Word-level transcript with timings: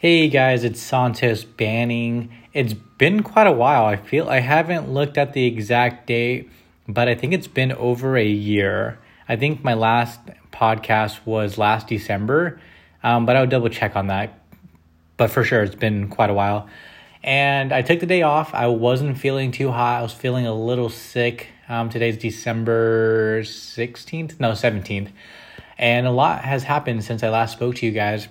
Hey 0.00 0.28
guys, 0.28 0.62
it's 0.62 0.80
Santos 0.80 1.42
Banning. 1.42 2.30
It's 2.52 2.72
been 2.72 3.24
quite 3.24 3.48
a 3.48 3.52
while. 3.52 3.84
I 3.84 3.96
feel 3.96 4.28
I 4.28 4.38
haven't 4.38 4.88
looked 4.88 5.18
at 5.18 5.32
the 5.32 5.44
exact 5.44 6.06
date, 6.06 6.48
but 6.86 7.08
I 7.08 7.16
think 7.16 7.32
it's 7.32 7.48
been 7.48 7.72
over 7.72 8.16
a 8.16 8.24
year. 8.24 9.00
I 9.28 9.34
think 9.34 9.64
my 9.64 9.74
last 9.74 10.20
podcast 10.52 11.18
was 11.26 11.58
last 11.58 11.88
December, 11.88 12.60
um, 13.02 13.26
but 13.26 13.34
I 13.34 13.40
would 13.40 13.50
double 13.50 13.70
check 13.70 13.96
on 13.96 14.06
that. 14.06 14.38
But 15.16 15.32
for 15.32 15.42
sure, 15.42 15.64
it's 15.64 15.74
been 15.74 16.06
quite 16.06 16.30
a 16.30 16.34
while. 16.34 16.68
And 17.24 17.72
I 17.72 17.82
took 17.82 17.98
the 17.98 18.06
day 18.06 18.22
off. 18.22 18.54
I 18.54 18.68
wasn't 18.68 19.18
feeling 19.18 19.50
too 19.50 19.72
hot. 19.72 19.98
I 19.98 20.02
was 20.02 20.12
feeling 20.12 20.46
a 20.46 20.54
little 20.54 20.90
sick. 20.90 21.48
Um, 21.68 21.88
today's 21.88 22.16
December 22.16 23.40
16th, 23.42 24.38
no, 24.38 24.52
17th. 24.52 25.10
And 25.76 26.06
a 26.06 26.12
lot 26.12 26.44
has 26.44 26.62
happened 26.62 27.02
since 27.02 27.24
I 27.24 27.30
last 27.30 27.54
spoke 27.54 27.74
to 27.74 27.86
you 27.86 27.90
guys. 27.90 28.28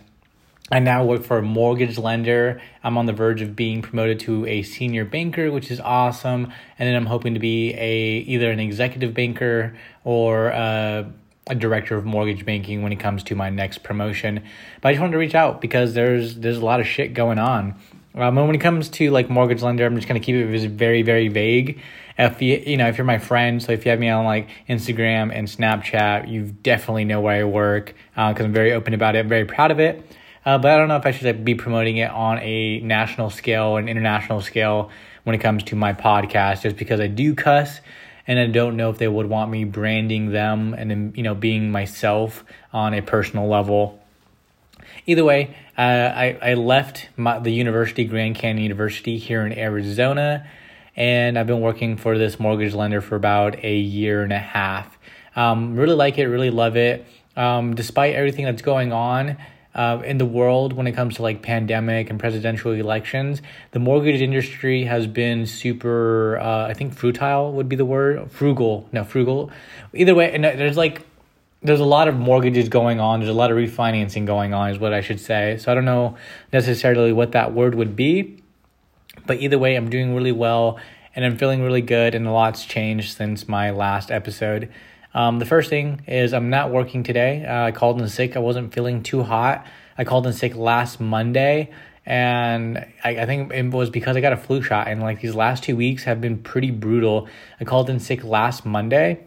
I 0.69 0.79
now 0.79 1.05
work 1.05 1.23
for 1.23 1.37
a 1.37 1.41
mortgage 1.41 1.97
lender. 1.97 2.61
I'm 2.83 2.97
on 2.97 3.05
the 3.05 3.13
verge 3.13 3.41
of 3.41 3.55
being 3.55 3.81
promoted 3.81 4.19
to 4.21 4.45
a 4.47 4.63
senior 4.63 5.05
banker, 5.05 5.49
which 5.49 5.71
is 5.71 5.79
awesome. 5.79 6.51
And 6.77 6.87
then 6.87 6.95
I'm 6.95 7.05
hoping 7.05 7.33
to 7.35 7.39
be 7.39 7.73
a 7.73 8.17
either 8.19 8.51
an 8.51 8.59
executive 8.59 9.13
banker 9.13 9.77
or 10.03 10.47
a, 10.47 11.09
a 11.47 11.55
director 11.55 11.95
of 11.95 12.03
mortgage 12.03 12.45
banking 12.45 12.81
when 12.81 12.91
it 12.91 12.97
comes 12.97 13.23
to 13.23 13.35
my 13.35 13.49
next 13.49 13.83
promotion. 13.83 14.43
But 14.81 14.89
I 14.89 14.91
just 14.91 14.99
wanted 14.99 15.13
to 15.13 15.19
reach 15.19 15.35
out 15.35 15.61
because 15.61 15.93
there's 15.93 16.35
there's 16.35 16.57
a 16.57 16.65
lot 16.65 16.81
of 16.81 16.87
shit 16.87 17.13
going 17.13 17.39
on. 17.39 17.75
Um, 18.13 18.35
when 18.35 18.55
it 18.55 18.61
comes 18.61 18.89
to 18.89 19.09
like 19.11 19.29
mortgage 19.29 19.61
lender, 19.61 19.85
I'm 19.85 19.95
just 19.95 20.07
gonna 20.07 20.19
keep 20.19 20.35
it 20.35 20.69
very 20.71 21.01
very 21.01 21.29
vague. 21.29 21.79
If 22.17 22.41
you 22.41 22.61
you 22.65 22.75
know 22.75 22.89
if 22.89 22.97
you're 22.97 23.05
my 23.05 23.19
friend, 23.19 23.63
so 23.63 23.71
if 23.71 23.85
you 23.85 23.91
have 23.91 23.99
me 24.01 24.09
on 24.09 24.25
like 24.25 24.49
Instagram 24.67 25.31
and 25.33 25.47
Snapchat, 25.47 26.27
you 26.29 26.43
definitely 26.43 27.05
know 27.05 27.21
where 27.21 27.39
I 27.39 27.45
work 27.45 27.95
because 28.09 28.41
uh, 28.41 28.43
I'm 28.43 28.53
very 28.53 28.73
open 28.73 28.93
about 28.93 29.15
it, 29.15 29.27
very 29.27 29.45
proud 29.45 29.71
of 29.71 29.79
it. 29.79 30.03
Uh, 30.47 30.57
but 30.57 30.71
I 30.71 30.77
don't 30.77 30.87
know 30.87 30.95
if 30.95 31.05
I 31.05 31.11
should 31.11 31.43
be 31.43 31.55
promoting 31.55 31.97
it 31.97 32.09
on 32.09 32.39
a 32.39 32.79
national 32.79 33.31
scale 33.31 33.75
and 33.75 33.89
international 33.89 34.39
scale 34.39 34.89
when 35.25 35.35
it 35.35 35.39
comes 35.39 35.61
to 35.63 35.75
my 35.75 35.91
podcast, 35.91 36.61
just 36.61 36.77
because 36.77 37.01
I 37.01 37.07
do 37.07 37.35
cuss, 37.35 37.81
and 38.25 38.39
I 38.39 38.47
don't 38.47 38.77
know 38.77 38.89
if 38.89 38.97
they 38.97 39.09
would 39.09 39.25
want 39.25 39.51
me 39.51 39.65
branding 39.65 40.31
them 40.31 40.73
and 40.73 41.17
you 41.17 41.23
know 41.23 41.35
being 41.35 41.69
myself 41.69 42.45
on 42.71 42.93
a 42.93 43.01
personal 43.01 43.49
level. 43.49 44.01
Either 45.05 45.25
way, 45.25 45.53
uh, 45.77 45.81
I 45.81 46.37
I 46.41 46.53
left 46.53 47.09
my, 47.17 47.39
the 47.39 47.51
university, 47.51 48.05
Grand 48.05 48.35
Canyon 48.35 48.63
University 48.63 49.17
here 49.17 49.45
in 49.45 49.51
Arizona, 49.51 50.47
and 50.95 51.37
I've 51.37 51.47
been 51.47 51.59
working 51.59 51.97
for 51.97 52.17
this 52.17 52.39
mortgage 52.39 52.73
lender 52.73 53.01
for 53.01 53.17
about 53.17 53.65
a 53.65 53.75
year 53.75 54.23
and 54.23 54.31
a 54.31 54.39
half. 54.39 54.97
Um, 55.35 55.75
really 55.75 55.95
like 55.95 56.17
it, 56.17 56.27
really 56.27 56.51
love 56.51 56.77
it. 56.77 57.05
Um, 57.35 57.75
despite 57.75 58.15
everything 58.15 58.45
that's 58.45 58.61
going 58.61 58.93
on 58.93 59.35
uh, 59.77 60.01
in 60.03 60.17
the 60.17 60.25
world 60.25 60.73
when 60.73 60.87
it 60.87 60.93
comes 60.93 61.15
to 61.15 61.21
like 61.21 61.43
pandemic 61.43 62.09
and 62.09 62.19
presidential 62.19 62.71
elections, 62.71 63.41
the 63.71 63.79
mortgage 63.79 64.21
industry 64.21 64.83
has 64.85 65.05
been 65.05 65.45
super. 65.45 66.39
Uh, 66.39 66.67
I 66.67 66.73
think 66.73 66.97
futile 66.97 67.53
would 67.53 67.69
be 67.69 67.75
the 67.75 67.85
word. 67.85 68.31
Frugal, 68.31 68.89
no 68.91 69.03
frugal. 69.03 69.51
Either 69.93 70.15
way, 70.15 70.33
and 70.33 70.43
there's 70.43 70.77
like 70.77 71.05
there's 71.61 71.79
a 71.79 71.85
lot 71.85 72.07
of 72.07 72.15
mortgages 72.15 72.69
going 72.69 72.99
on. 72.99 73.19
There's 73.19 73.29
a 73.29 73.33
lot 73.33 73.51
of 73.51 73.57
refinancing 73.57 74.25
going 74.25 74.53
on, 74.53 74.71
is 74.71 74.79
what 74.79 74.93
I 74.93 75.01
should 75.01 75.19
say. 75.19 75.57
So 75.57 75.71
I 75.71 75.75
don't 75.75 75.85
know 75.85 76.17
necessarily 76.51 77.13
what 77.13 77.31
that 77.33 77.53
word 77.53 77.75
would 77.75 77.95
be, 77.95 78.41
but 79.25 79.39
either 79.39 79.59
way, 79.59 79.75
I'm 79.75 79.89
doing 79.89 80.15
really 80.15 80.31
well 80.31 80.79
and 81.15 81.25
I'm 81.25 81.37
feeling 81.37 81.63
really 81.63 81.81
good, 81.81 82.13
and 82.13 82.27
a 82.27 82.31
lot's 82.31 82.63
changed 82.63 83.17
since 83.17 83.47
my 83.47 83.71
last 83.71 84.11
episode. 84.11 84.69
Um, 85.17 85.39
the 85.39 85.45
first 85.45 85.71
thing 85.71 86.03
is 86.05 86.31
I'm 86.31 86.51
not 86.51 86.69
working 86.69 87.01
today. 87.01 87.43
Uh, 87.43 87.63
I 87.63 87.71
called 87.71 87.99
in 87.99 88.07
sick. 88.07 88.35
I 88.35 88.39
wasn't 88.39 88.71
feeling 88.71 89.01
too 89.01 89.23
hot. 89.23 89.65
I 89.97 90.03
called 90.03 90.27
in 90.27 90.33
sick 90.33 90.55
last 90.55 90.99
Monday, 90.99 91.71
and 92.05 92.77
I, 93.03 93.21
I 93.21 93.25
think 93.25 93.51
it 93.51 93.65
was 93.71 93.89
because 93.89 94.15
I 94.15 94.21
got 94.21 94.33
a 94.33 94.37
flu 94.37 94.61
shot. 94.61 94.87
And 94.87 95.01
like 95.01 95.19
these 95.19 95.33
last 95.33 95.63
two 95.63 95.75
weeks 95.75 96.03
have 96.03 96.21
been 96.21 96.37
pretty 96.37 96.69
brutal. 96.69 97.27
I 97.59 97.63
called 97.63 97.89
in 97.89 97.99
sick 97.99 98.23
last 98.23 98.63
Monday, 98.63 99.21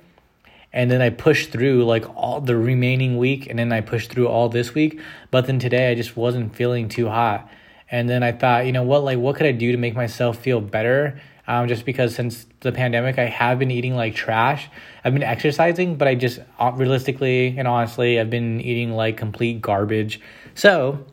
and 0.73 0.93
then 0.93 1.03
I 1.03 1.11
pushed 1.11 1.51
through 1.51 1.85
like 1.85 2.09
all 2.15 2.41
the 2.41 2.57
remaining 2.57 3.19
week, 3.19 3.49
and 3.51 3.59
then 3.59 3.73
I 3.73 3.81
pushed 3.81 4.13
through 4.13 4.29
all 4.29 4.49
this 4.49 4.73
week. 4.73 5.01
But 5.33 5.47
then 5.49 5.59
today 5.59 5.91
I 5.91 5.97
just 5.97 6.17
wasn't 6.17 6.55
feeling 6.55 6.89
too 6.89 7.09
hot. 7.09 7.51
And 7.91 8.09
then 8.09 8.23
I 8.23 8.31
thought, 8.31 8.65
you 8.65 8.71
know 8.71 8.85
what, 8.85 9.03
like 9.03 9.19
what 9.19 9.35
could 9.35 9.47
I 9.47 9.53
do 9.53 9.73
to 9.73 9.77
make 9.77 9.97
myself 9.97 10.39
feel 10.39 10.61
better? 10.61 11.21
Um, 11.51 11.67
just 11.67 11.85
because 11.85 12.15
since 12.15 12.47
the 12.61 12.71
pandemic, 12.71 13.19
I 13.19 13.25
have 13.25 13.59
been 13.59 13.73
eating 13.73 13.97
like 13.97 14.15
trash. 14.15 14.71
I've 15.05 15.13
been 15.13 15.25
exercising, 15.25 15.97
but 15.97 16.07
I 16.07 16.15
just 16.15 16.39
uh, 16.61 16.71
realistically 16.73 17.57
and 17.59 17.67
honestly, 17.67 18.21
I've 18.21 18.31
been 18.31 18.61
eating 18.61 18.93
like 18.93 19.17
complete 19.17 19.61
garbage. 19.61 20.21
So 20.55 21.05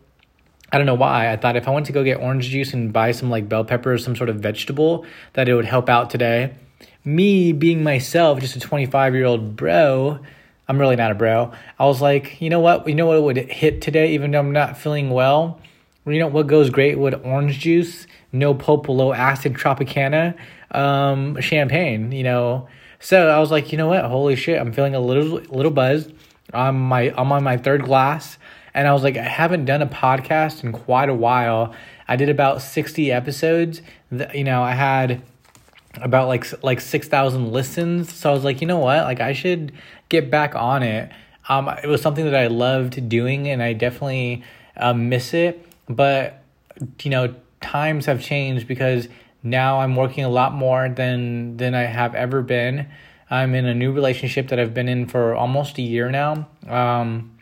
I 0.71 0.77
don't 0.77 0.85
know 0.85 0.93
why. 0.93 1.31
I 1.31 1.37
thought 1.37 1.55
if 1.55 1.67
I 1.67 1.71
went 1.71 1.87
to 1.87 1.91
go 1.91 2.03
get 2.03 2.19
orange 2.19 2.49
juice 2.49 2.71
and 2.75 2.93
buy 2.93 3.13
some 3.13 3.31
like 3.31 3.49
bell 3.49 3.65
peppers, 3.65 4.03
some 4.03 4.15
sort 4.15 4.29
of 4.29 4.35
vegetable, 4.35 5.07
that 5.33 5.49
it 5.49 5.55
would 5.55 5.65
help 5.65 5.89
out 5.89 6.11
today. 6.11 6.53
Me 7.03 7.51
being 7.51 7.81
myself, 7.81 8.39
just 8.39 8.55
a 8.55 8.59
25 8.59 9.15
year 9.15 9.25
old 9.25 9.55
bro, 9.55 10.19
I'm 10.67 10.77
really 10.77 10.97
not 10.97 11.09
a 11.09 11.15
bro. 11.15 11.51
I 11.79 11.85
was 11.85 11.99
like, 11.99 12.39
you 12.39 12.51
know 12.51 12.59
what? 12.59 12.87
You 12.87 12.93
know 12.93 13.07
what 13.07 13.23
would 13.23 13.37
hit 13.37 13.81
today, 13.81 14.13
even 14.13 14.29
though 14.29 14.39
I'm 14.39 14.51
not 14.51 14.77
feeling 14.77 15.09
well? 15.09 15.59
You 16.05 16.19
know 16.19 16.27
what 16.27 16.45
goes 16.45 16.69
great 16.69 16.99
with 16.99 17.15
orange 17.25 17.57
juice? 17.57 18.05
No 18.31 18.53
Popolo 18.53 19.13
acid 19.13 19.53
Tropicana 19.53 20.35
um, 20.71 21.39
champagne, 21.39 22.11
you 22.11 22.23
know. 22.23 22.67
So 22.99 23.29
I 23.29 23.39
was 23.39 23.51
like, 23.51 23.71
you 23.71 23.77
know 23.77 23.87
what? 23.87 24.03
Holy 24.05 24.35
shit, 24.35 24.59
I'm 24.59 24.73
feeling 24.73 24.95
a 24.95 24.99
little 24.99 25.39
little 25.55 25.71
buzzed. 25.71 26.13
I'm 26.53 26.79
my 26.79 27.13
I'm 27.17 27.31
on 27.31 27.43
my 27.43 27.57
third 27.57 27.83
glass, 27.83 28.37
and 28.73 28.87
I 28.87 28.93
was 28.93 29.03
like, 29.03 29.17
I 29.17 29.23
haven't 29.23 29.65
done 29.65 29.81
a 29.81 29.87
podcast 29.87 30.63
in 30.63 30.71
quite 30.71 31.09
a 31.09 31.13
while. 31.13 31.73
I 32.07 32.15
did 32.15 32.29
about 32.29 32.61
60 32.61 33.11
episodes. 33.11 33.81
You 34.33 34.45
know, 34.45 34.63
I 34.63 34.71
had 34.71 35.21
about 36.01 36.27
like 36.27 36.63
like 36.63 36.81
6,000 36.81 37.51
listens. 37.51 38.13
So 38.13 38.29
I 38.29 38.33
was 38.33 38.43
like, 38.43 38.61
you 38.61 38.67
know 38.67 38.79
what? 38.79 39.03
Like 39.03 39.19
I 39.19 39.33
should 39.33 39.73
get 40.09 40.31
back 40.31 40.55
on 40.55 40.83
it. 40.83 41.11
Um, 41.49 41.69
it 41.69 41.87
was 41.87 42.01
something 42.01 42.25
that 42.25 42.35
I 42.35 42.47
loved 42.47 43.07
doing, 43.07 43.47
and 43.47 43.61
I 43.63 43.73
definitely 43.73 44.43
uh, 44.75 44.93
miss 44.93 45.33
it. 45.33 45.65
But 45.87 46.43
you 47.03 47.11
know, 47.11 47.35
times 47.67 48.05
have 48.05 48.21
changed 48.21 48.67
because 48.67 49.07
now 49.43 49.79
I'm 49.79 49.95
working 49.95 50.23
a 50.23 50.29
lot 50.29 50.53
more 50.53 50.89
than 50.89 51.57
than 51.57 51.75
I 51.75 51.83
have 51.83 52.15
ever 52.15 52.41
been. 52.41 52.87
I'm 53.29 53.53
in 53.53 53.65
a 53.65 53.73
new 53.73 53.91
relationship 53.91 54.47
that 54.49 54.59
I've 54.59 54.73
been 54.73 54.87
in 54.87 55.05
for 55.05 55.35
almost 55.35 55.77
a 55.77 55.81
year 55.81 56.09
now. 56.09 56.47
Um, 56.67 57.37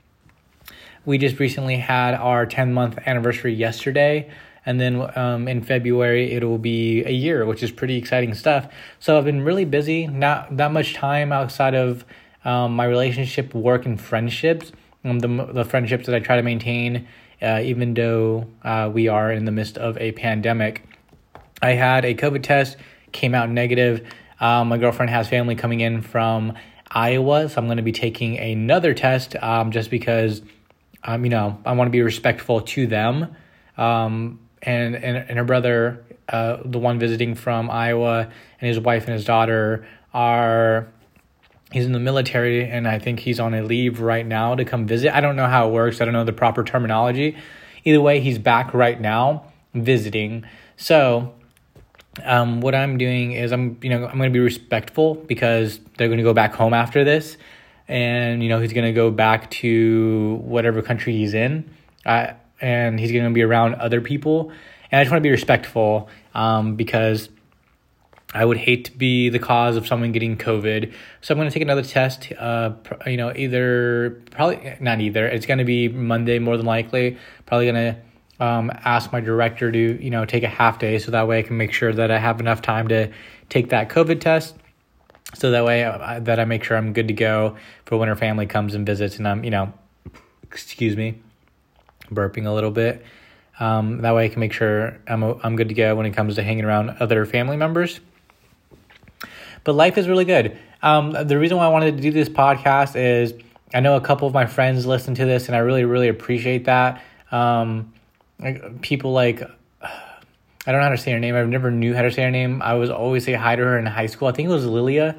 we 1.05 1.19
just 1.19 1.39
recently 1.39 1.77
had 1.77 2.15
our 2.15 2.45
10 2.45 2.73
month 2.73 2.97
anniversary 3.05 3.53
yesterday. 3.53 4.29
And 4.65 4.81
then 4.81 5.17
um, 5.17 5.47
in 5.47 5.61
February, 5.61 6.31
it 6.31 6.43
will 6.43 6.57
be 6.57 7.03
a 7.03 7.11
year, 7.11 7.45
which 7.45 7.61
is 7.61 7.69
pretty 7.69 7.97
exciting 7.97 8.33
stuff. 8.33 8.67
So 8.99 9.15
I've 9.15 9.25
been 9.25 9.41
really 9.43 9.65
busy, 9.65 10.07
not 10.07 10.57
that 10.57 10.71
much 10.71 10.95
time 10.95 11.31
outside 11.31 11.75
of 11.75 12.03
um, 12.43 12.75
my 12.75 12.85
relationship, 12.85 13.53
work, 13.53 13.85
and 13.85 14.01
friendships. 14.01 14.71
Um, 15.03 15.19
the, 15.19 15.27
the 15.53 15.65
friendships 15.65 16.07
that 16.07 16.15
I 16.15 16.19
try 16.19 16.35
to 16.35 16.41
maintain 16.41 17.07
uh, 17.41 17.61
even 17.63 17.93
though 17.93 18.47
uh, 18.63 18.89
we 18.93 19.07
are 19.07 19.31
in 19.31 19.45
the 19.45 19.51
midst 19.51 19.77
of 19.77 19.97
a 19.97 20.11
pandemic. 20.13 20.87
I 21.61 21.71
had 21.71 22.05
a 22.05 22.13
COVID 22.13 22.43
test, 22.43 22.77
came 23.11 23.33
out 23.33 23.49
negative. 23.49 24.05
Um, 24.39 24.69
my 24.69 24.77
girlfriend 24.77 25.09
has 25.09 25.27
family 25.27 25.55
coming 25.55 25.79
in 25.79 26.01
from 26.01 26.53
Iowa, 26.91 27.49
so 27.49 27.59
I'm 27.59 27.65
going 27.65 27.77
to 27.77 27.83
be 27.83 27.91
taking 27.91 28.37
another 28.37 28.93
test 28.93 29.35
um, 29.37 29.71
just 29.71 29.89
because, 29.89 30.41
um, 31.03 31.23
you 31.23 31.29
know, 31.29 31.59
I 31.65 31.73
want 31.73 31.87
to 31.87 31.91
be 31.91 32.01
respectful 32.01 32.61
to 32.61 32.87
them. 32.87 33.35
Um, 33.77 34.39
and, 34.61 34.95
and, 34.95 35.17
and 35.17 35.37
her 35.37 35.43
brother, 35.43 36.05
uh, 36.29 36.57
the 36.65 36.79
one 36.79 36.99
visiting 36.99 37.35
from 37.35 37.69
Iowa, 37.69 38.29
and 38.59 38.67
his 38.67 38.79
wife 38.79 39.05
and 39.05 39.13
his 39.13 39.25
daughter 39.25 39.85
are 40.13 40.87
he's 41.71 41.85
in 41.85 41.91
the 41.91 41.99
military 41.99 42.69
and 42.69 42.87
I 42.87 42.99
think 42.99 43.19
he's 43.19 43.39
on 43.39 43.53
a 43.53 43.61
leave 43.61 43.99
right 43.99 44.25
now 44.25 44.55
to 44.55 44.65
come 44.65 44.85
visit. 44.85 45.15
I 45.15 45.21
don't 45.21 45.35
know 45.35 45.47
how 45.47 45.67
it 45.67 45.71
works. 45.71 46.01
I 46.01 46.05
don't 46.05 46.13
know 46.13 46.23
the 46.23 46.33
proper 46.33 46.63
terminology. 46.63 47.37
Either 47.83 48.01
way, 48.01 48.19
he's 48.19 48.39
back 48.39 48.73
right 48.73 48.99
now 48.99 49.45
visiting. 49.75 50.45
So, 50.77 51.33
um, 52.23 52.61
what 52.61 52.73
I'm 52.73 52.97
doing 52.97 53.33
is 53.33 53.51
I'm 53.51 53.77
you 53.81 53.89
know 53.89 54.05
I'm 54.05 54.17
going 54.17 54.31
to 54.31 54.33
be 54.33 54.39
respectful 54.39 55.15
because 55.15 55.79
they're 55.97 56.07
going 56.07 56.17
to 56.17 56.23
go 56.23 56.33
back 56.33 56.53
home 56.53 56.73
after 56.73 57.03
this, 57.03 57.37
and 57.87 58.41
you 58.41 58.49
know 58.49 58.59
he's 58.59 58.73
going 58.73 58.85
to 58.85 58.93
go 58.93 59.11
back 59.11 59.51
to 59.51 60.39
whatever 60.43 60.81
country 60.81 61.13
he's 61.13 61.33
in, 61.33 61.69
uh, 62.05 62.31
and 62.61 62.99
he's 62.99 63.11
going 63.11 63.25
to 63.25 63.31
be 63.31 63.43
around 63.43 63.75
other 63.75 64.01
people, 64.01 64.51
and 64.91 64.99
I 64.99 65.03
just 65.03 65.11
want 65.11 65.21
to 65.21 65.27
be 65.27 65.31
respectful 65.31 66.09
um, 66.33 66.75
because 66.75 67.29
I 68.35 68.43
would 68.43 68.57
hate 68.57 68.85
to 68.85 68.91
be 68.91 69.29
the 69.29 69.39
cause 69.39 69.77
of 69.77 69.87
someone 69.87 70.11
getting 70.11 70.35
COVID. 70.35 70.91
So 71.21 71.33
I'm 71.33 71.37
going 71.37 71.47
to 71.47 71.53
take 71.53 71.63
another 71.63 71.83
test. 71.83 72.33
Uh, 72.37 72.73
you 73.07 73.15
know, 73.15 73.31
either 73.33 74.21
probably 74.31 74.75
not 74.81 74.99
either. 74.99 75.25
It's 75.25 75.45
going 75.45 75.59
to 75.59 75.63
be 75.63 75.87
Monday 75.87 76.37
more 76.39 76.57
than 76.57 76.65
likely. 76.65 77.17
Probably 77.45 77.71
going 77.71 77.95
to 77.95 78.43
um, 78.45 78.71
ask 78.83 79.13
my 79.13 79.21
director 79.21 79.71
to 79.71 80.03
you 80.03 80.09
know 80.09 80.25
take 80.25 80.43
a 80.43 80.49
half 80.49 80.79
day 80.79 80.99
so 80.99 81.11
that 81.11 81.29
way 81.29 81.39
I 81.39 81.43
can 81.43 81.55
make 81.55 81.71
sure 81.71 81.93
that 81.93 82.11
I 82.11 82.19
have 82.19 82.41
enough 82.41 82.61
time 82.61 82.89
to 82.89 83.09
take 83.47 83.69
that 83.69 83.87
COVID 83.87 84.19
test. 84.19 84.55
So 85.33 85.51
that 85.51 85.63
way 85.63 85.85
uh, 85.85 86.19
that 86.19 86.37
I 86.37 86.43
make 86.43 86.65
sure 86.65 86.75
I'm 86.75 86.91
good 86.91 87.07
to 87.07 87.13
go 87.13 87.55
for 87.85 87.97
when 87.97 88.09
her 88.09 88.17
family 88.17 88.47
comes 88.47 88.75
and 88.75 88.85
visits 88.85 89.17
and 89.17 89.25
I'm 89.29 89.45
you 89.45 89.51
know, 89.51 89.73
excuse 90.43 90.97
me, 90.97 91.21
burping 92.11 92.45
a 92.45 92.51
little 92.51 92.71
bit. 92.71 93.01
Um, 93.61 94.01
that 94.01 94.13
way 94.13 94.25
I 94.25 94.27
can 94.27 94.41
make 94.41 94.51
sure 94.51 94.99
I'm, 95.07 95.23
I'm 95.23 95.55
good 95.55 95.69
to 95.69 95.73
go 95.73 95.95
when 95.95 96.05
it 96.05 96.11
comes 96.11 96.35
to 96.35 96.43
hanging 96.43 96.65
around 96.65 96.89
other 96.99 97.25
family 97.25 97.55
members. 97.55 98.01
But 99.65 99.73
life 99.73 99.97
is 99.97 100.07
really 100.07 100.25
good. 100.25 100.57
Um, 100.81 101.11
the 101.11 101.37
reason 101.37 101.57
why 101.57 101.65
I 101.65 101.69
wanted 101.69 101.97
to 101.97 102.01
do 102.01 102.11
this 102.11 102.29
podcast 102.29 102.95
is 102.95 103.33
I 103.73 103.81
know 103.81 103.97
a 103.97 104.01
couple 104.01 104.27
of 104.27 104.33
my 104.33 104.45
friends 104.45 104.85
listen 104.85 105.15
to 105.15 105.25
this, 105.25 105.47
and 105.47 105.55
I 105.55 105.59
really, 105.59 105.83
really 105.83 106.07
appreciate 106.07 106.65
that. 106.65 107.01
Um, 107.31 107.91
people 108.81 109.11
like 109.11 109.41
I 109.81 110.71
don't 110.71 110.79
know 110.79 110.83
how 110.83 110.89
to 110.89 110.97
say 110.97 111.11
her 111.11 111.19
name. 111.19 111.35
I've 111.35 111.49
never 111.49 111.71
knew 111.71 111.93
how 111.93 112.03
to 112.03 112.11
say 112.11 112.23
her 112.23 112.31
name. 112.31 112.61
I 112.61 112.75
was 112.75 112.89
always 112.89 113.25
say 113.25 113.33
hi 113.33 113.55
to 113.55 113.63
her 113.63 113.77
in 113.77 113.85
high 113.87 114.05
school. 114.05 114.27
I 114.27 114.31
think 114.31 114.47
it 114.47 114.51
was 114.51 114.65
Lilia. 114.65 115.15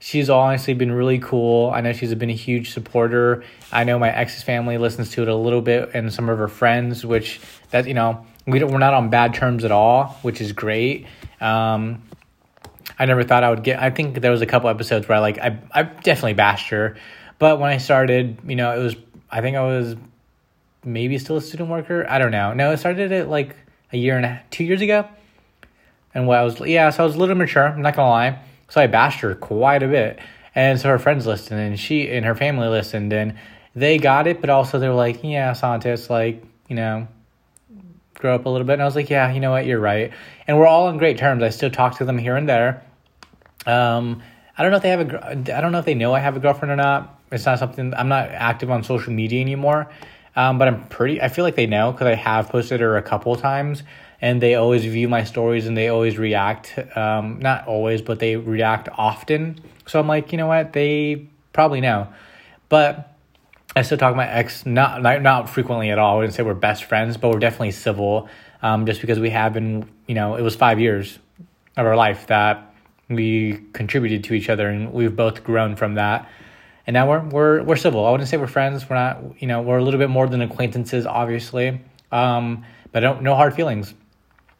She's 0.00 0.28
honestly 0.28 0.74
been 0.74 0.92
really 0.92 1.18
cool. 1.18 1.70
I 1.70 1.80
know 1.80 1.92
she's 1.92 2.14
been 2.14 2.30
a 2.30 2.34
huge 2.34 2.72
supporter. 2.72 3.42
I 3.72 3.84
know 3.84 3.98
my 3.98 4.10
ex's 4.14 4.42
family 4.42 4.76
listens 4.76 5.10
to 5.12 5.22
it 5.22 5.28
a 5.28 5.34
little 5.34 5.62
bit, 5.62 5.92
and 5.94 6.12
some 6.12 6.28
of 6.28 6.36
her 6.36 6.48
friends, 6.48 7.06
which 7.06 7.40
that 7.70 7.86
you 7.86 7.94
know 7.94 8.26
we 8.44 8.58
don't, 8.58 8.72
we're 8.72 8.78
not 8.78 8.92
on 8.92 9.08
bad 9.08 9.34
terms 9.34 9.64
at 9.64 9.70
all, 9.70 10.18
which 10.22 10.40
is 10.40 10.52
great. 10.52 11.06
Um, 11.40 12.02
I 12.98 13.06
never 13.06 13.24
thought 13.24 13.44
I 13.44 13.50
would 13.50 13.62
get. 13.62 13.82
I 13.82 13.90
think 13.90 14.20
there 14.20 14.30
was 14.30 14.42
a 14.42 14.46
couple 14.46 14.68
episodes 14.68 15.08
where 15.08 15.18
I 15.18 15.20
like 15.20 15.38
I 15.38 15.58
I 15.72 15.82
definitely 15.82 16.34
bashed 16.34 16.68
her, 16.70 16.96
but 17.38 17.58
when 17.58 17.70
I 17.70 17.78
started, 17.78 18.38
you 18.46 18.56
know, 18.56 18.78
it 18.78 18.82
was 18.82 18.96
I 19.30 19.40
think 19.40 19.56
I 19.56 19.62
was 19.62 19.96
maybe 20.84 21.18
still 21.18 21.36
a 21.36 21.40
student 21.40 21.70
worker. 21.70 22.06
I 22.08 22.18
don't 22.18 22.30
know. 22.30 22.52
No, 22.52 22.70
I 22.70 22.74
started 22.76 23.10
it 23.10 23.28
like 23.28 23.56
a 23.92 23.96
year 23.96 24.16
and 24.16 24.26
a, 24.26 24.42
two 24.50 24.64
years 24.64 24.80
ago. 24.80 25.08
And 26.14 26.26
what 26.26 26.38
I 26.38 26.42
was, 26.42 26.60
yeah, 26.60 26.90
so 26.90 27.02
I 27.02 27.06
was 27.06 27.16
a 27.16 27.18
little 27.18 27.34
mature, 27.34 27.66
I'm 27.66 27.82
not 27.82 27.96
gonna 27.96 28.10
lie. 28.10 28.38
So 28.68 28.80
I 28.80 28.86
bashed 28.86 29.20
her 29.20 29.34
quite 29.34 29.82
a 29.82 29.88
bit. 29.88 30.18
And 30.54 30.80
so 30.80 30.88
her 30.88 30.98
friends 30.98 31.26
listened 31.26 31.60
and 31.60 31.78
she 31.78 32.08
and 32.08 32.24
her 32.24 32.34
family 32.34 32.68
listened 32.68 33.12
and 33.12 33.34
they 33.74 33.98
got 33.98 34.26
it, 34.28 34.40
but 34.40 34.50
also 34.50 34.78
they 34.78 34.88
were 34.88 34.94
like, 34.94 35.24
yeah, 35.24 35.52
Santos, 35.52 36.08
like, 36.08 36.44
you 36.68 36.76
know, 36.76 37.08
grow 38.24 38.34
up 38.34 38.46
a 38.46 38.48
little 38.48 38.66
bit. 38.66 38.72
And 38.72 38.82
I 38.82 38.86
was 38.86 38.96
like, 38.96 39.10
yeah, 39.10 39.30
you 39.30 39.38
know 39.38 39.50
what, 39.50 39.66
you're 39.66 39.78
right. 39.78 40.10
And 40.46 40.58
we're 40.58 40.66
all 40.66 40.86
on 40.86 40.96
great 40.96 41.18
terms. 41.18 41.42
I 41.42 41.50
still 41.50 41.68
talk 41.68 41.98
to 41.98 42.06
them 42.06 42.16
here 42.16 42.36
and 42.36 42.48
there. 42.48 42.82
Um, 43.66 44.22
I 44.56 44.62
don't 44.62 44.70
know 44.70 44.78
if 44.78 44.82
they 44.82 44.88
have 44.88 45.00
a, 45.12 45.30
I 45.54 45.60
don't 45.60 45.72
know 45.72 45.78
if 45.78 45.84
they 45.84 45.92
know 45.92 46.14
I 46.14 46.20
have 46.20 46.34
a 46.34 46.40
girlfriend 46.40 46.72
or 46.72 46.76
not. 46.76 47.20
It's 47.30 47.44
not 47.44 47.58
something, 47.58 47.92
I'm 47.92 48.08
not 48.08 48.30
active 48.30 48.70
on 48.70 48.82
social 48.82 49.12
media 49.12 49.42
anymore. 49.42 49.90
Um, 50.36 50.56
but 50.56 50.68
I'm 50.68 50.88
pretty, 50.88 51.20
I 51.20 51.28
feel 51.28 51.44
like 51.44 51.54
they 51.54 51.66
know 51.66 51.92
because 51.92 52.06
I 52.06 52.14
have 52.14 52.48
posted 52.48 52.80
her 52.80 52.96
a 52.96 53.02
couple 53.02 53.36
times 53.36 53.82
and 54.22 54.40
they 54.40 54.54
always 54.54 54.86
view 54.86 55.06
my 55.06 55.24
stories 55.24 55.66
and 55.66 55.76
they 55.76 55.88
always 55.88 56.16
react. 56.16 56.78
Um, 56.96 57.40
not 57.40 57.66
always, 57.66 58.00
but 58.00 58.20
they 58.20 58.36
react 58.36 58.88
often. 58.96 59.60
So 59.86 60.00
I'm 60.00 60.08
like, 60.08 60.32
you 60.32 60.38
know 60.38 60.46
what? 60.46 60.72
They 60.72 61.28
probably 61.52 61.82
know. 61.82 62.08
But 62.70 63.13
I 63.76 63.82
still 63.82 63.98
talk 63.98 64.12
to 64.12 64.16
my 64.16 64.28
ex, 64.28 64.64
not, 64.64 65.02
not, 65.02 65.22
not 65.22 65.50
frequently 65.50 65.90
at 65.90 65.98
all. 65.98 66.14
I 66.14 66.16
wouldn't 66.18 66.34
say 66.34 66.42
we're 66.42 66.54
best 66.54 66.84
friends, 66.84 67.16
but 67.16 67.30
we're 67.30 67.40
definitely 67.40 67.72
civil 67.72 68.28
um, 68.62 68.86
just 68.86 69.00
because 69.00 69.18
we 69.18 69.30
have 69.30 69.52
been, 69.52 69.88
you 70.06 70.14
know, 70.14 70.36
it 70.36 70.42
was 70.42 70.54
five 70.54 70.78
years 70.78 71.18
of 71.76 71.86
our 71.86 71.96
life 71.96 72.28
that 72.28 72.72
we 73.08 73.60
contributed 73.72 74.24
to 74.24 74.34
each 74.34 74.48
other 74.48 74.68
and 74.68 74.92
we've 74.92 75.14
both 75.14 75.44
grown 75.44 75.76
from 75.76 75.94
that 75.94 76.28
and 76.86 76.94
now 76.94 77.08
we're 77.08 77.20
we're 77.20 77.62
we're 77.62 77.76
civil. 77.76 78.04
I 78.04 78.10
wouldn't 78.10 78.28
say 78.28 78.36
we're 78.36 78.46
friends. 78.46 78.88
We're 78.88 78.96
not. 78.96 79.40
You 79.40 79.48
know, 79.48 79.62
we're 79.62 79.78
a 79.78 79.82
little 79.82 79.98
bit 79.98 80.10
more 80.10 80.26
than 80.26 80.42
acquaintances, 80.42 81.06
obviously. 81.06 81.80
Um, 82.12 82.64
but 82.92 83.00
don't 83.00 83.22
no 83.22 83.34
hard 83.34 83.54
feelings. 83.54 83.94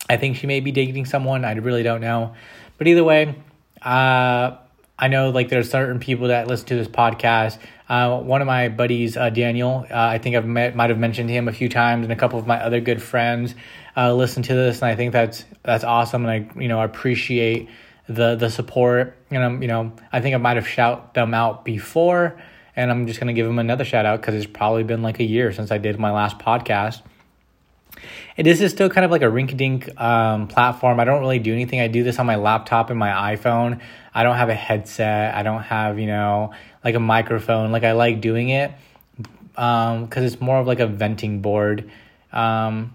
I 0.08 0.16
think 0.16 0.36
she 0.36 0.46
may 0.46 0.60
be 0.60 0.72
dating 0.72 1.06
someone. 1.06 1.44
I 1.44 1.52
really 1.52 1.82
don't 1.82 2.00
know. 2.00 2.34
But 2.78 2.88
either 2.88 3.04
way, 3.04 3.34
uh, 3.82 4.56
I 4.98 5.08
know 5.08 5.30
like 5.30 5.50
there's 5.50 5.70
certain 5.70 6.00
people 6.00 6.28
that 6.28 6.46
listen 6.46 6.66
to 6.68 6.76
this 6.76 6.88
podcast. 6.88 7.58
Uh, 7.88 8.18
one 8.18 8.40
of 8.40 8.46
my 8.46 8.68
buddies, 8.70 9.16
uh, 9.16 9.28
Daniel, 9.28 9.86
uh, 9.90 9.94
I 9.94 10.18
think 10.18 10.36
I've 10.36 10.46
met, 10.46 10.74
might 10.74 10.88
have 10.88 10.98
mentioned 10.98 11.28
him 11.28 11.48
a 11.48 11.52
few 11.52 11.68
times, 11.68 12.04
and 12.04 12.12
a 12.12 12.16
couple 12.16 12.38
of 12.38 12.46
my 12.46 12.58
other 12.62 12.80
good 12.80 13.02
friends 13.02 13.54
uh, 13.96 14.12
listen 14.14 14.42
to 14.44 14.54
this, 14.54 14.80
and 14.80 14.90
I 14.90 14.96
think 14.96 15.12
that's 15.12 15.44
that's 15.62 15.84
awesome, 15.84 16.24
and 16.26 16.30
I 16.30 16.60
you 16.60 16.68
know 16.68 16.80
appreciate 16.80 17.68
the 18.08 18.36
the 18.36 18.50
support. 18.50 19.16
And 19.30 19.42
I'm 19.42 19.62
you 19.62 19.68
know 19.68 19.92
I 20.12 20.20
think 20.20 20.34
I 20.34 20.38
might 20.38 20.56
have 20.56 20.66
shout 20.66 21.12
them 21.14 21.34
out 21.34 21.64
before, 21.64 22.40
and 22.74 22.90
I'm 22.90 23.06
just 23.06 23.20
gonna 23.20 23.34
give 23.34 23.46
them 23.46 23.58
another 23.58 23.84
shout 23.84 24.06
out 24.06 24.20
because 24.20 24.34
it's 24.34 24.46
probably 24.46 24.82
been 24.82 25.02
like 25.02 25.20
a 25.20 25.24
year 25.24 25.52
since 25.52 25.70
I 25.70 25.76
did 25.76 25.98
my 25.98 26.10
last 26.10 26.38
podcast. 26.38 27.02
And 28.36 28.46
this 28.46 28.60
is 28.60 28.72
still 28.72 28.90
kind 28.90 29.04
of 29.04 29.12
like 29.12 29.22
a 29.22 29.30
rink 29.30 29.56
dink 29.56 30.00
um, 30.00 30.48
platform. 30.48 30.98
I 30.98 31.04
don't 31.04 31.20
really 31.20 31.38
do 31.38 31.52
anything. 31.52 31.80
I 31.80 31.86
do 31.86 32.02
this 32.02 32.18
on 32.18 32.26
my 32.26 32.34
laptop 32.34 32.90
and 32.90 32.98
my 32.98 33.36
iPhone. 33.36 33.80
I 34.12 34.24
don't 34.24 34.36
have 34.36 34.48
a 34.48 34.54
headset. 34.54 35.34
I 35.34 35.42
don't 35.42 35.62
have 35.62 35.98
you 35.98 36.06
know 36.06 36.52
like 36.84 36.94
a 36.94 37.00
microphone. 37.00 37.72
Like 37.72 37.82
I 37.82 37.92
like 37.92 38.20
doing 38.20 38.50
it 38.50 38.72
because 39.54 40.16
um, 40.16 40.24
it's 40.24 40.40
more 40.40 40.58
of 40.58 40.66
like 40.66 40.80
a 40.80 40.86
venting 40.86 41.40
board. 41.40 41.90
Um, 42.32 42.94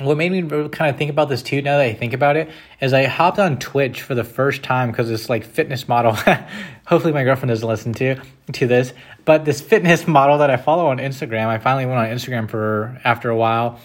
what 0.00 0.16
made 0.16 0.30
me 0.30 0.42
kind 0.68 0.90
of 0.90 0.96
think 0.96 1.10
about 1.10 1.28
this 1.28 1.42
too 1.42 1.60
now 1.60 1.78
that 1.78 1.86
I 1.86 1.92
think 1.92 2.12
about 2.12 2.36
it 2.36 2.50
is 2.80 2.92
I 2.92 3.06
hopped 3.06 3.38
on 3.38 3.58
Twitch 3.58 4.02
for 4.02 4.14
the 4.14 4.22
first 4.22 4.62
time 4.62 4.90
because 4.90 5.08
this 5.08 5.28
like 5.28 5.44
fitness 5.44 5.88
model 5.88 6.12
hopefully 6.86 7.12
my 7.12 7.24
girlfriend 7.24 7.48
doesn't 7.48 7.68
listen 7.68 7.94
to 7.94 8.20
to 8.52 8.66
this 8.68 8.92
but 9.24 9.44
this 9.44 9.60
fitness 9.60 10.06
model 10.06 10.38
that 10.38 10.50
I 10.50 10.56
follow 10.56 10.86
on 10.86 10.98
Instagram 10.98 11.46
I 11.46 11.58
finally 11.58 11.84
went 11.84 11.98
on 11.98 12.06
Instagram 12.06 12.48
for 12.48 13.00
after 13.04 13.28
a 13.28 13.36
while. 13.36 13.80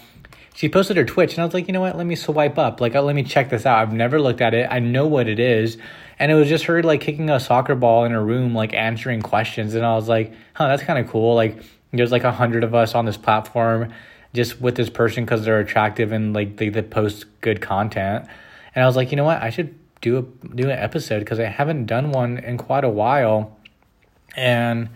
She 0.54 0.68
posted 0.68 0.96
her 0.96 1.04
Twitch 1.04 1.32
and 1.32 1.40
I 1.42 1.44
was 1.46 1.52
like 1.52 1.66
you 1.66 1.72
know 1.72 1.80
what? 1.80 1.96
Let 1.96 2.06
me 2.06 2.14
swipe 2.14 2.58
up. 2.58 2.80
Like 2.80 2.94
oh, 2.94 3.02
let 3.02 3.16
me 3.16 3.24
check 3.24 3.50
this 3.50 3.66
out. 3.66 3.78
I've 3.78 3.92
never 3.92 4.20
looked 4.20 4.40
at 4.40 4.54
it. 4.54 4.68
I 4.70 4.78
know 4.78 5.08
what 5.08 5.28
it 5.28 5.40
is 5.40 5.78
and 6.18 6.30
it 6.30 6.34
was 6.34 6.48
just 6.48 6.64
her 6.64 6.82
like 6.82 7.00
kicking 7.00 7.30
a 7.30 7.40
soccer 7.40 7.74
ball 7.74 8.04
in 8.04 8.12
her 8.12 8.24
room 8.24 8.54
like 8.54 8.72
answering 8.74 9.22
questions 9.22 9.74
and 9.74 9.84
I 9.84 9.94
was 9.94 10.08
like 10.08 10.32
huh 10.54 10.68
that's 10.68 10.82
kind 10.82 10.98
of 10.98 11.10
cool 11.10 11.34
like 11.34 11.62
there's 11.92 12.12
like 12.12 12.24
a 12.24 12.32
hundred 12.32 12.64
of 12.64 12.74
us 12.74 12.94
on 12.94 13.04
this 13.04 13.16
platform 13.16 13.92
just 14.34 14.60
with 14.60 14.74
this 14.74 14.90
person 14.90 15.24
because 15.24 15.44
they're 15.44 15.60
attractive 15.60 16.12
and 16.12 16.34
like 16.34 16.56
they, 16.56 16.68
they 16.68 16.82
post 16.82 17.26
good 17.40 17.60
content. 17.60 18.26
And 18.74 18.82
I 18.82 18.86
was 18.86 18.96
like, 18.96 19.12
you 19.12 19.16
know 19.16 19.24
what? 19.24 19.40
I 19.40 19.50
should 19.50 19.74
do 20.00 20.18
a 20.18 20.22
do 20.54 20.64
an 20.64 20.78
episode 20.78 21.20
because 21.20 21.38
I 21.40 21.44
haven't 21.44 21.86
done 21.86 22.10
one 22.10 22.38
in 22.38 22.58
quite 22.58 22.84
a 22.84 22.88
while, 22.88 23.56
and 24.36 24.90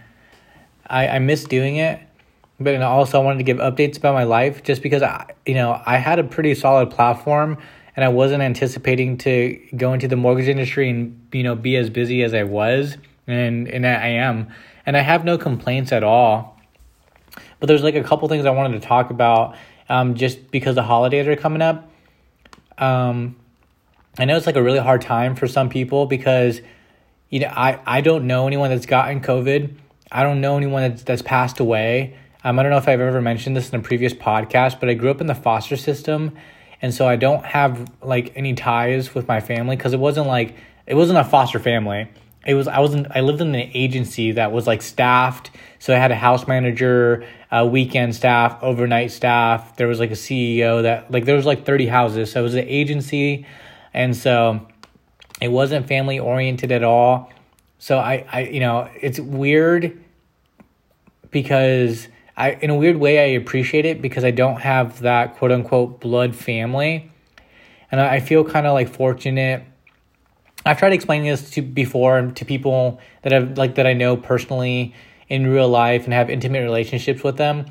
I 0.86 1.08
I 1.08 1.18
miss 1.20 1.44
doing 1.44 1.76
it. 1.76 2.00
But 2.60 2.82
also 2.82 3.20
I 3.20 3.24
wanted 3.24 3.38
to 3.38 3.44
give 3.44 3.58
updates 3.58 3.96
about 3.96 4.14
my 4.14 4.24
life 4.24 4.64
just 4.64 4.82
because 4.82 5.02
I 5.02 5.32
you 5.46 5.54
know 5.54 5.80
I 5.86 5.98
had 5.98 6.18
a 6.18 6.24
pretty 6.24 6.54
solid 6.56 6.90
platform 6.90 7.58
and 7.98 8.04
I 8.04 8.10
wasn't 8.10 8.44
anticipating 8.44 9.18
to 9.18 9.58
go 9.76 9.92
into 9.92 10.06
the 10.06 10.14
mortgage 10.14 10.46
industry 10.46 10.88
and 10.88 11.26
you 11.32 11.42
know 11.42 11.56
be 11.56 11.74
as 11.74 11.90
busy 11.90 12.22
as 12.22 12.32
I 12.32 12.44
was 12.44 12.96
and 13.26 13.66
and 13.66 13.84
I 13.84 14.10
am 14.10 14.52
and 14.86 14.96
I 14.96 15.00
have 15.00 15.24
no 15.24 15.36
complaints 15.36 15.90
at 15.90 16.04
all 16.04 16.60
but 17.58 17.66
there's 17.66 17.82
like 17.82 17.96
a 17.96 18.04
couple 18.04 18.28
things 18.28 18.46
I 18.46 18.50
wanted 18.50 18.80
to 18.80 18.86
talk 18.86 19.10
about 19.10 19.56
um, 19.88 20.14
just 20.14 20.52
because 20.52 20.76
the 20.76 20.82
holidays 20.84 21.26
are 21.26 21.34
coming 21.34 21.60
up. 21.60 21.90
Um, 22.78 23.34
I 24.16 24.26
know 24.26 24.36
it's 24.36 24.46
like 24.46 24.54
a 24.54 24.62
really 24.62 24.78
hard 24.78 25.00
time 25.00 25.34
for 25.34 25.48
some 25.48 25.68
people 25.68 26.06
because 26.06 26.60
you 27.30 27.40
know 27.40 27.48
I, 27.48 27.80
I 27.84 28.00
don't 28.00 28.28
know 28.28 28.46
anyone 28.46 28.70
that's 28.70 28.86
gotten 28.86 29.20
COVID. 29.20 29.74
I 30.12 30.22
don't 30.22 30.40
know 30.40 30.56
anyone 30.56 30.82
that's 30.82 31.02
that's 31.02 31.22
passed 31.22 31.58
away. 31.58 32.16
Um, 32.44 32.60
I 32.60 32.62
don't 32.62 32.70
know 32.70 32.78
if 32.78 32.86
I've 32.86 33.00
ever 33.00 33.20
mentioned 33.20 33.56
this 33.56 33.70
in 33.70 33.80
a 33.80 33.82
previous 33.82 34.14
podcast, 34.14 34.78
but 34.78 34.88
I 34.88 34.94
grew 34.94 35.10
up 35.10 35.20
in 35.20 35.26
the 35.26 35.34
foster 35.34 35.76
system, 35.76 36.36
and 36.80 36.94
so 36.94 37.08
I 37.08 37.16
don't 37.16 37.44
have 37.44 37.90
like 38.02 38.32
any 38.36 38.54
ties 38.54 39.14
with 39.14 39.28
my 39.28 39.40
family 39.40 39.76
because 39.76 39.92
it 39.92 40.00
wasn't 40.00 40.26
like 40.26 40.54
it 40.86 40.94
wasn't 40.94 41.18
a 41.18 41.24
foster 41.24 41.58
family 41.58 42.08
it 42.48 42.54
was 42.54 42.66
I 42.66 42.80
wasn't 42.80 43.08
I 43.14 43.20
lived 43.20 43.42
in 43.42 43.54
an 43.54 43.70
agency 43.74 44.32
that 44.32 44.52
was 44.52 44.66
like 44.66 44.80
staffed. 44.80 45.50
So 45.78 45.94
I 45.94 45.98
had 45.98 46.10
a 46.10 46.16
house 46.16 46.48
manager, 46.48 47.26
a 47.52 47.66
weekend 47.66 48.14
staff, 48.14 48.62
overnight 48.62 49.10
staff. 49.10 49.76
There 49.76 49.86
was 49.86 50.00
like 50.00 50.10
a 50.10 50.14
CEO 50.14 50.82
that 50.82 51.10
like 51.10 51.26
there 51.26 51.36
was 51.36 51.44
like 51.44 51.66
30 51.66 51.86
houses. 51.88 52.32
So 52.32 52.40
it 52.40 52.42
was 52.42 52.54
an 52.54 52.64
agency 52.66 53.44
and 53.92 54.16
so 54.16 54.66
it 55.42 55.48
wasn't 55.48 55.86
family 55.88 56.18
oriented 56.18 56.72
at 56.72 56.82
all. 56.82 57.30
So 57.78 57.98
I 57.98 58.24
I 58.32 58.40
you 58.44 58.60
know, 58.60 58.88
it's 58.98 59.20
weird 59.20 60.02
because 61.30 62.08
I 62.38 62.52
in 62.52 62.70
a 62.70 62.76
weird 62.76 62.96
way 62.96 63.18
I 63.18 63.36
appreciate 63.36 63.84
it 63.84 64.00
because 64.00 64.24
I 64.24 64.30
don't 64.30 64.60
have 64.60 65.00
that 65.00 65.36
quote 65.36 65.52
unquote 65.52 66.00
blood 66.00 66.34
family. 66.34 67.10
And 67.90 68.00
I 68.00 68.20
feel 68.20 68.44
kind 68.44 68.66
of 68.66 68.74
like 68.74 68.88
fortunate 68.88 69.64
I've 70.64 70.78
tried 70.78 70.92
explaining 70.92 71.30
this 71.30 71.50
to 71.50 71.62
before 71.62 72.20
to 72.20 72.44
people 72.44 73.00
that 73.22 73.32
have 73.32 73.58
like 73.58 73.76
that 73.76 73.86
I 73.86 73.92
know 73.92 74.16
personally 74.16 74.94
in 75.28 75.46
real 75.46 75.68
life 75.68 76.04
and 76.04 76.12
have 76.12 76.30
intimate 76.30 76.62
relationships 76.62 77.22
with 77.22 77.36
them. 77.36 77.66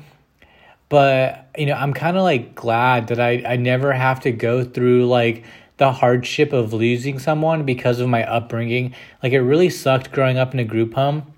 But 0.88 1.48
you 1.56 1.66
know, 1.66 1.74
I'm 1.74 1.92
kind 1.92 2.16
of 2.16 2.22
like 2.22 2.54
glad 2.54 3.08
that 3.08 3.20
I 3.20 3.42
I 3.46 3.56
never 3.56 3.92
have 3.92 4.20
to 4.20 4.32
go 4.32 4.64
through 4.64 5.06
like 5.06 5.44
the 5.76 5.92
hardship 5.92 6.52
of 6.52 6.72
losing 6.72 7.18
someone 7.18 7.64
because 7.64 8.00
of 8.00 8.08
my 8.08 8.24
upbringing. 8.24 8.94
Like 9.22 9.32
it 9.32 9.40
really 9.40 9.70
sucked 9.70 10.12
growing 10.12 10.36
up 10.36 10.52
in 10.52 10.60
a 10.60 10.64
group 10.64 10.94
home. 10.94 11.32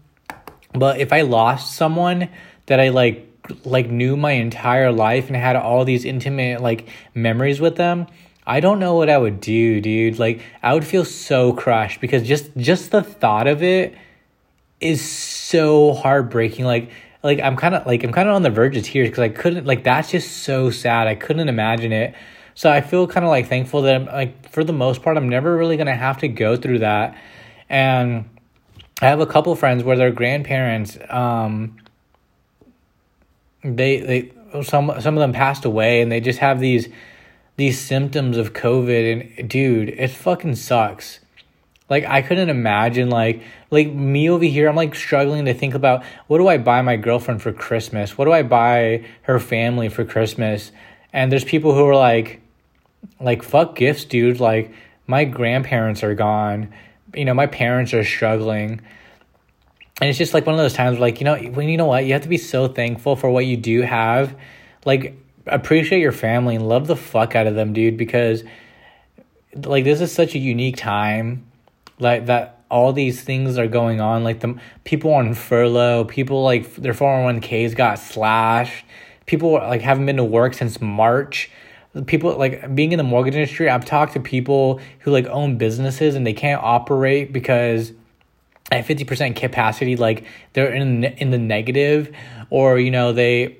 But 0.73 1.01
if 1.01 1.13
I 1.13 1.23
lost 1.23 1.75
someone 1.75 2.31
that 2.71 2.79
I 2.79 2.91
like 2.91 3.27
like 3.65 3.91
knew 3.91 4.17
my 4.17 4.31
entire 4.31 4.93
life 4.93 5.27
and 5.27 5.35
had 5.35 5.57
all 5.57 5.85
these 5.85 6.05
intimate 6.05 6.61
like 6.61 6.89
memories 7.15 7.61
with 7.61 7.75
them, 7.75 8.07
I 8.47 8.61
don't 8.61 8.79
know 8.79 8.95
what 8.95 9.11
I 9.11 9.19
would 9.19 9.41
do, 9.41 9.81
dude. 9.81 10.21
Like 10.21 10.41
I 10.62 10.73
would 10.73 10.85
feel 10.85 11.05
so 11.05 11.53
crushed 11.53 12.00
because 12.00 12.23
just 12.23 12.57
just 12.57 12.93
the 12.93 13.03
thought 13.03 13.49
of 13.49 13.65
it 13.65 13.97
is 14.79 15.03
so 15.03 15.95
heartbreaking. 15.95 16.65
Like 16.65 16.93
like 17.25 17.41
I'm 17.41 17.57
kind 17.57 17.75
of 17.75 17.87
like 17.87 18.05
I'm 18.05 18.12
kind 18.12 18.29
of 18.29 18.37
on 18.37 18.43
the 18.43 18.50
verge 18.50 18.77
of 18.77 18.85
tears 18.85 19.09
because 19.09 19.23
I 19.23 19.31
couldn't 19.31 19.67
like 19.67 19.83
that's 19.83 20.12
just 20.12 20.45
so 20.45 20.71
sad. 20.71 21.09
I 21.09 21.17
couldn't 21.17 21.49
imagine 21.49 21.91
it. 21.91 22.15
So 22.55 22.71
I 22.71 22.83
feel 22.83 23.09
kind 23.09 23.27
of 23.27 23.31
like 23.31 23.49
thankful 23.49 23.83
that 23.83 23.97
I'm, 23.97 24.07
like 24.07 24.49
for 24.49 24.62
the 24.62 24.73
most 24.73 25.03
part 25.03 25.17
I'm 25.17 25.29
never 25.29 25.57
really 25.57 25.77
gonna 25.77 25.97
have 25.97 26.19
to 26.19 26.29
go 26.29 26.55
through 26.55 26.79
that. 26.79 27.19
And 27.69 28.31
I 29.03 29.07
have 29.07 29.19
a 29.19 29.27
couple 29.27 29.57
friends 29.57 29.83
where 29.83 29.97
their 29.97 30.12
grandparents 30.12 30.97
um 31.09 31.77
they 33.62 34.00
they 34.00 34.33
some 34.62 34.93
some 35.00 35.17
of 35.17 35.21
them 35.21 35.33
passed 35.33 35.64
away 35.64 36.00
and 36.00 36.11
they 36.11 36.21
just 36.21 36.38
have 36.38 36.61
these 36.61 36.88
these 37.57 37.79
symptoms 37.79 38.37
of 38.37 38.52
COVID 38.52 39.37
and 39.38 39.49
dude, 39.49 39.90
it 39.90 40.11
fucking 40.11 40.57
sucks. 40.57 41.21
Like 41.88 42.05
I 42.05 42.23
couldn't 42.23 42.49
imagine 42.49 43.11
like 43.11 43.43
like 43.71 43.93
me 43.93 44.31
over 44.31 44.45
here, 44.45 44.69
I'm 44.69 44.76
like 44.76 44.95
struggling 44.95 45.45
to 45.45 45.55
think 45.55 45.75
about 45.75 46.05
what 46.26 46.38
do 46.38 46.49
I 46.49 46.59
buy 46.59 46.83
my 46.83 46.97
girlfriend 46.97 47.43
for 47.43 47.52
Christmas? 47.52 48.17
What 48.17 48.25
do 48.25 48.33
I 48.33 48.43
buy 48.43 49.05
her 49.23 49.38
family 49.38 49.88
for 49.88 50.05
Christmas? 50.05 50.73
And 51.12 51.31
there's 51.31 51.45
people 51.45 51.75
who 51.75 51.85
are 51.87 51.97
like 51.97 52.40
like 53.21 53.43
fuck 53.43 53.76
gifts, 53.76 54.05
dude. 54.05 54.40
Like 54.40 54.73
my 55.07 55.25
grandparents 55.25 56.02
are 56.02 56.14
gone. 56.14 56.73
You 57.14 57.25
know, 57.25 57.35
my 57.35 57.47
parents 57.47 57.93
are 57.93 58.05
struggling. 58.05 58.81
And 60.00 60.09
it's 60.09 60.19
just 60.19 60.33
like 60.33 60.47
one 60.47 60.54
of 60.54 60.59
those 60.59 60.73
times 60.73 60.99
like, 60.99 61.21
you 61.21 61.25
know, 61.25 61.37
when 61.37 61.69
you 61.69 61.76
know 61.76 61.87
what, 61.87 62.04
you 62.04 62.12
have 62.14 62.23
to 62.23 62.28
be 62.28 62.38
so 62.38 62.69
thankful 62.69 63.16
for 63.16 63.30
what 63.30 63.45
you 63.47 63.57
do 63.57 63.83
have. 63.83 64.35
Like 64.85 65.14
appreciate 65.47 66.00
your 66.00 66.12
family 66.12 66.57
and 66.57 66.69
love 66.69 66.87
the 66.87 66.97
fuck 66.97 67.37
out 67.37 67.47
of 67.47 67.54
them, 67.54 67.73
dude, 67.73 67.97
because 67.97 68.45
like 69.54 69.85
this 69.85 70.00
is 70.00 70.12
such 70.12 70.35
a 70.35 70.38
unique 70.38 70.76
time 70.76 71.45
like 71.99 72.26
that 72.26 72.61
all 72.71 72.92
these 72.92 73.21
things 73.21 73.59
are 73.59 73.66
going 73.66 74.00
on. 74.00 74.25
Like 74.25 74.40
the 74.40 74.59
people 74.85 75.12
on 75.12 75.35
furlough. 75.35 76.04
People 76.04 76.42
like 76.42 76.75
their 76.76 76.95
401ks 76.95 77.75
got 77.75 77.99
slashed. 77.99 78.85
People 79.26 79.52
like 79.52 79.83
haven't 79.83 80.07
been 80.07 80.16
to 80.16 80.25
work 80.25 80.54
since 80.54 80.80
march. 80.80 81.50
People 82.07 82.37
like 82.37 82.75
being 82.75 82.92
in 82.92 82.99
the 82.99 83.04
mortgage 83.04 83.35
industry 83.35 83.69
i've 83.69 83.85
talked 83.85 84.12
to 84.12 84.21
people 84.21 84.80
who 85.00 85.11
like 85.11 85.26
own 85.26 85.59
businesses 85.59 86.14
and 86.14 86.25
they 86.25 86.33
can't 86.33 86.62
operate 86.62 87.33
because 87.33 87.92
at 88.71 88.87
50% 88.87 89.35
capacity 89.35 89.97
like 89.97 90.25
they're 90.53 90.73
in 90.73 91.05
in 91.05 91.31
the 91.31 91.39
negative 91.39 92.15
or 92.50 92.79
you 92.79 92.91
know 92.91 93.12
they 93.12 93.57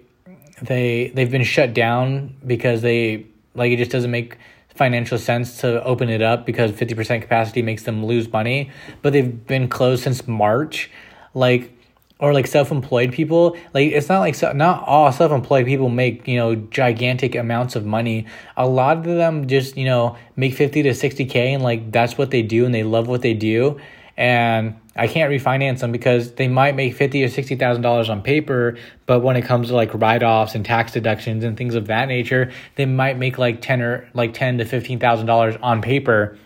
they 0.63 1.09
they've 1.15 1.31
been 1.31 1.45
shut 1.45 1.75
down 1.75 2.35
because 2.47 2.83
they 2.83 3.27
like 3.55 3.73
it 3.73 3.77
just 3.77 3.91
doesn't 3.91 4.11
make 4.11 4.39
financial 4.75 5.19
sense 5.19 5.61
to 5.61 5.83
open 5.85 6.09
it 6.09 6.23
up 6.23 6.47
because 6.47 6.71
50% 6.73 7.21
capacity 7.21 7.61
makes 7.61 7.83
them 7.83 8.05
lose 8.07 8.33
money, 8.33 8.71
but 9.03 9.13
they've 9.13 9.47
been 9.47 9.69
closed 9.69 10.03
since 10.03 10.27
March. 10.27 10.91
Like, 11.35 11.77
or 12.19 12.35
like 12.35 12.47
self-employed 12.47 13.13
people. 13.13 13.57
Like 13.73 13.93
it's 13.93 14.09
not 14.09 14.21
like 14.21 14.35
so, 14.35 14.53
not 14.53 14.87
all 14.87 15.11
self-employed 15.11 15.65
people 15.65 15.89
make 15.89 16.29
you 16.29 16.37
know 16.37 16.55
gigantic 16.55 17.35
amounts 17.35 17.77
of 17.77 17.87
money. 17.87 18.27
A 18.57 18.67
lot 18.67 18.99
of 18.99 19.05
them 19.05 19.49
just 19.49 19.77
you 19.77 19.87
know 19.87 20.17
make 20.37 20.55
50 20.55 20.83
to 20.83 20.91
60k 20.91 21.35
and 21.37 21.63
like 21.63 21.91
that's 21.93 22.19
what 22.19 22.31
they 22.31 22.43
do 22.43 22.67
and 22.67 22.75
they 22.75 22.83
love 22.83 23.09
what 23.09 23.23
they 23.23 23.33
do 23.33 23.81
and 24.21 24.79
I 24.95 25.07
can't 25.07 25.33
refinance 25.33 25.79
them 25.79 25.93
because 25.93 26.33
they 26.33 26.47
might 26.47 26.77
make 26.77 26.95
fifty 26.95 27.25
or 27.25 27.29
sixty 27.29 27.57
thousand 27.57 27.81
dollars 27.81 28.11
on 28.11 28.21
paper, 28.21 28.77
but 29.07 29.21
when 29.21 29.35
it 29.35 29.47
comes 29.47 29.69
to 29.69 29.75
like 29.75 29.95
write 29.95 30.23
offs 30.23 30.55
and 30.55 30.63
tax 30.63 30.93
deductions 30.93 31.43
and 31.43 31.57
things 31.57 31.75
of 31.75 31.87
that 31.87 32.07
nature, 32.07 32.53
they 32.77 32.85
might 32.85 33.17
make 33.17 33.39
like 33.39 33.63
ten 33.63 33.81
or 33.81 34.07
like 34.13 34.35
ten 34.35 34.59
to 34.59 34.67
fifteen 34.67 34.99
thousand 34.99 35.25
dollars 35.25 35.57
on 35.63 35.81
paper. 35.81 36.37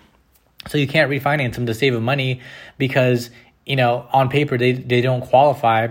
So 0.69 0.78
you 0.78 0.87
can't 0.87 1.11
refinance 1.11 1.54
them 1.57 1.66
to 1.66 1.75
save 1.75 1.95
them 1.95 2.04
money 2.04 2.43
because 2.78 3.31
you 3.66 3.75
know 3.75 4.07
on 4.12 4.28
paper 4.28 4.57
they 4.57 4.71
they 4.71 5.00
don't 5.00 5.23
qualify. 5.23 5.88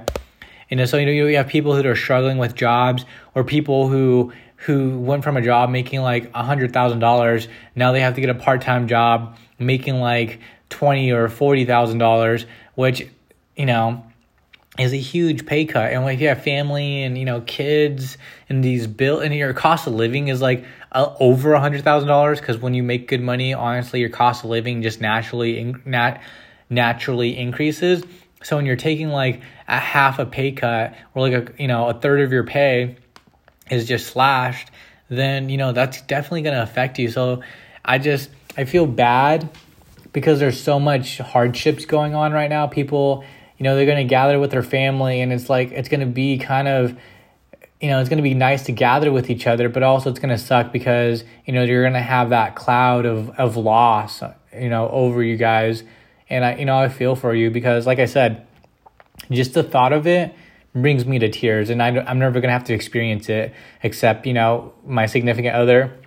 You 0.69 0.77
know, 0.77 0.85
so 0.85 0.95
you 0.95 1.05
know 1.05 1.11
you 1.11 1.35
have 1.35 1.49
people 1.49 1.75
who 1.75 1.85
are 1.85 1.97
struggling 1.97 2.37
with 2.37 2.55
jobs 2.55 3.03
or 3.35 3.43
people 3.43 3.89
who 3.89 4.31
who 4.55 4.97
went 4.99 5.25
from 5.25 5.35
a 5.35 5.41
job 5.41 5.69
making 5.69 6.01
like 6.01 6.31
a 6.33 6.43
hundred 6.43 6.71
thousand 6.71 6.99
dollars 6.99 7.49
now 7.75 7.91
they 7.91 7.99
have 7.99 8.15
to 8.15 8.21
get 8.21 8.29
a 8.29 8.35
part 8.35 8.61
time 8.61 8.87
job 8.87 9.37
making 9.59 9.95
like 9.95 10.39
twenty 10.73 11.11
or 11.11 11.29
forty 11.29 11.65
thousand 11.65 11.99
dollars, 11.99 12.45
which 12.75 13.07
you 13.55 13.65
know 13.67 14.03
is 14.79 14.91
a 14.91 14.97
huge 14.97 15.45
pay 15.45 15.65
cut. 15.65 15.93
And 15.93 16.03
if 16.09 16.19
you 16.19 16.27
have 16.29 16.43
family 16.43 17.03
and 17.03 17.17
you 17.17 17.25
know 17.25 17.41
kids 17.41 18.17
and 18.49 18.63
these 18.63 18.87
bill 18.87 19.19
and 19.19 19.33
your 19.33 19.53
cost 19.53 19.85
of 19.85 19.93
living 19.93 20.29
is 20.29 20.41
like 20.41 20.65
uh, 20.91 21.15
over 21.19 21.53
a 21.53 21.59
hundred 21.59 21.83
thousand 21.83 22.09
dollars 22.09 22.39
because 22.39 22.57
when 22.57 22.73
you 22.73 22.81
make 22.81 23.07
good 23.07 23.21
money, 23.21 23.53
honestly, 23.53 23.99
your 23.99 24.09
cost 24.09 24.43
of 24.43 24.49
living 24.49 24.81
just 24.81 24.99
naturally 24.99 25.59
in, 25.59 25.81
nat 25.85 26.21
naturally 26.69 27.37
increases. 27.37 28.03
So 28.41 28.55
when 28.55 28.65
you're 28.65 28.75
taking 28.75 29.09
like 29.09 29.41
a 29.67 29.79
half 29.79 30.19
a 30.19 30.25
pay 30.25 30.51
cut 30.51 30.95
or 31.13 31.29
like 31.29 31.33
a 31.33 31.61
you 31.61 31.67
know 31.67 31.87
a 31.89 31.93
third 31.93 32.21
of 32.21 32.31
your 32.31 32.43
pay 32.43 32.97
is 33.69 33.87
just 33.87 34.07
slashed, 34.07 34.71
then 35.07 35.49
you 35.49 35.57
know 35.57 35.71
that's 35.71 36.01
definitely 36.01 36.43
to 36.43 36.63
affect 36.63 36.97
you. 36.97 37.11
So 37.11 37.43
I 37.85 37.99
just 37.99 38.31
I 38.57 38.65
feel 38.65 38.87
bad 38.87 39.49
because 40.13 40.39
there's 40.39 40.61
so 40.61 40.79
much 40.79 41.17
hardships 41.17 41.85
going 41.85 42.15
on 42.15 42.31
right 42.31 42.49
now. 42.49 42.67
People, 42.67 43.25
you 43.57 43.63
know, 43.63 43.75
they're 43.75 43.87
going 43.87 43.97
to 43.97 44.09
gather 44.09 44.39
with 44.39 44.51
their 44.51 44.63
family, 44.63 45.19
and 45.19 45.33
it's 45.33 45.49
like 45.49 45.71
it's 45.71 45.89
going 45.89 45.99
to 45.99 46.05
be 46.05 46.37
kind 46.37 46.67
of, 46.67 46.97
you 47.81 47.89
know, 47.89 47.99
it's 47.99 48.09
going 48.09 48.17
to 48.17 48.23
be 48.23 48.35
nice 48.35 48.63
to 48.65 48.71
gather 48.71 49.11
with 49.11 49.29
each 49.29 49.47
other, 49.47 49.67
but 49.67 49.83
also 49.83 50.09
it's 50.11 50.19
going 50.19 50.29
to 50.29 50.37
suck 50.37 50.71
because 50.71 51.23
you 51.45 51.53
know 51.53 51.63
you're 51.63 51.83
going 51.83 51.93
to 51.93 51.99
have 51.99 52.29
that 52.29 52.55
cloud 52.55 53.05
of 53.05 53.31
of 53.31 53.57
loss, 53.57 54.21
you 54.57 54.69
know, 54.69 54.87
over 54.89 55.21
you 55.21 55.35
guys, 55.35 55.83
and 56.29 56.45
I, 56.45 56.55
you 56.55 56.65
know, 56.65 56.77
I 56.77 56.89
feel 56.89 57.15
for 57.15 57.33
you 57.33 57.49
because, 57.49 57.85
like 57.87 57.99
I 57.99 58.05
said, 58.05 58.45
just 59.31 59.55
the 59.55 59.63
thought 59.63 59.93
of 59.93 60.05
it 60.05 60.33
brings 60.75 61.05
me 61.05 61.19
to 61.19 61.29
tears, 61.29 61.71
and 61.71 61.81
I, 61.81 61.87
I'm 61.87 62.19
never 62.19 62.39
going 62.39 62.49
to 62.49 62.53
have 62.53 62.65
to 62.65 62.73
experience 62.73 63.29
it 63.29 63.53
except 63.81 64.27
you 64.27 64.33
know 64.33 64.73
my 64.85 65.07
significant 65.07 65.55
other. 65.55 65.99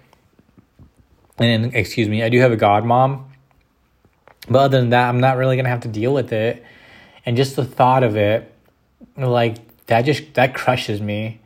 And 1.39 1.75
excuse 1.75 2.09
me, 2.09 2.23
I 2.23 2.31
do 2.31 2.41
have 2.41 2.53
a 2.53 2.57
godmom 2.57 3.26
but 4.49 4.59
other 4.59 4.81
than 4.81 4.91
that, 4.91 5.09
I'm 5.09 5.21
not 5.21 5.37
really 5.37 5.57
gonna 5.57 5.69
have 5.69 5.81
to 5.81 5.89
deal 5.89 6.13
with 6.13 6.33
it. 6.33 6.65
And 7.25 7.37
just 7.37 7.57
the 7.57 7.65
thought 7.65 8.03
of 8.03 8.17
it, 8.17 8.53
like 9.17 9.57
that 9.87 10.03
just 10.03 10.35
that 10.35 10.55
crushes 10.55 11.01
me. 11.01 11.41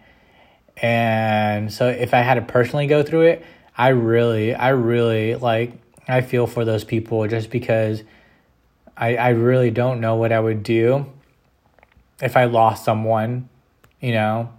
And 0.77 1.73
so 1.73 1.89
if 1.89 2.15
I 2.15 2.19
had 2.19 2.35
to 2.35 2.43
personally 2.43 2.87
go 2.87 3.03
through 3.03 3.23
it, 3.23 3.45
I 3.77 3.89
really, 3.89 4.55
I 4.55 4.71
really 4.71 5.35
like 5.37 5.73
I 6.09 6.21
feel 6.23 6.47
for 6.47 6.65
those 6.65 6.85
people 6.85 7.27
just 7.29 7.51
because 7.51 8.03
I 8.97 9.17
I 9.17 9.29
really 9.31 9.71
don't 9.71 10.01
know 10.01 10.17
what 10.17 10.33
I 10.33 10.41
would 10.41 10.63
do 10.63 11.07
if 12.21 12.37
I 12.37 12.45
lost 12.45 12.85
someone, 12.85 13.49
you 14.01 14.13
know. 14.13 14.51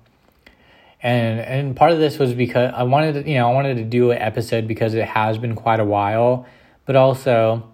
And 1.04 1.40
and 1.40 1.76
part 1.76 1.92
of 1.92 2.00
this 2.00 2.20
was 2.20 2.34
because 2.34 2.72
I 2.76 2.84
wanted 2.84 3.24
to, 3.24 3.30
you 3.30 3.38
know, 3.38 3.50
I 3.50 3.54
wanted 3.54 3.78
to 3.78 3.84
do 3.84 4.12
an 4.12 4.20
episode 4.20 4.68
because 4.68 4.94
it 4.94 5.06
has 5.06 5.38
been 5.38 5.56
quite 5.56 5.80
a 5.80 5.86
while, 5.86 6.46
but 6.86 6.96
also 6.96 7.71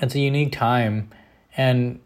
it's 0.00 0.14
a 0.14 0.20
unique 0.20 0.52
time. 0.52 1.10
And 1.56 2.00